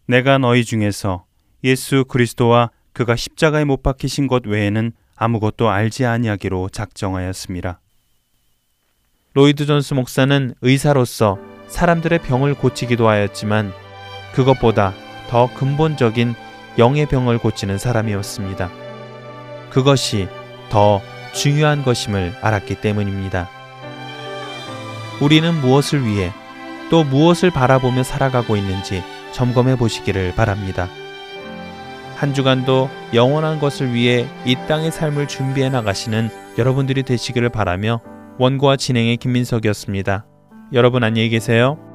내가 0.05 0.38
너희 0.38 0.63
중에서 0.63 1.26
예수 1.63 2.05
그리스도와 2.05 2.72
그가 2.93 3.15
십자가에 3.15 3.65
못 3.65 3.84
박히신 3.84 4.28
것 4.28 4.45
외에는 4.47 4.93
아무것도 5.15 5.69
알지 5.69 6.05
아니하기로 6.05 6.69
작정하였습니다. 6.69 7.82
로이드 9.34 9.65
존스 9.65 9.93
목사는 9.93 10.53
의사로서 10.61 11.38
사람들의 11.67 12.19
병을 12.19 12.55
고치기도 12.55 13.07
하였지만 13.07 13.72
그것보다 14.34 14.93
더 15.30 15.53
근본적인 15.55 16.34
영의 16.78 17.05
병을 17.05 17.38
고치는 17.38 17.78
사람이었습니다. 17.78 18.69
그것이 19.69 20.28
더 20.69 21.01
중요한 21.34 21.84
것임을 21.84 22.34
알았기 22.41 22.76
때문입니다. 22.76 23.49
우리는 25.22 25.53
무엇을 25.61 26.05
위해 26.05 26.32
또 26.89 27.03
무엇을 27.03 27.51
바라보며 27.51 28.03
살아가고 28.03 28.55
있는지 28.57 29.03
점검해 29.32 29.78
보시기를 29.78 30.34
바랍니다. 30.36 30.88
한 32.17 32.34
주간도 32.34 32.89
영원한 33.13 33.59
것을 33.59 33.93
위해 33.93 34.28
이 34.45 34.55
땅의 34.67 34.91
삶을 34.91 35.28
준비해 35.28 35.69
나가시는 35.69 36.30
여러분들이 36.57 37.03
되시기를 37.03 37.49
바라며 37.49 38.01
원고와 38.38 38.76
진행의 38.76 39.17
김민석이었습니다. 39.17 40.26
여러분 40.74 41.03
안녕히 41.03 41.30
계세요. 41.30 41.90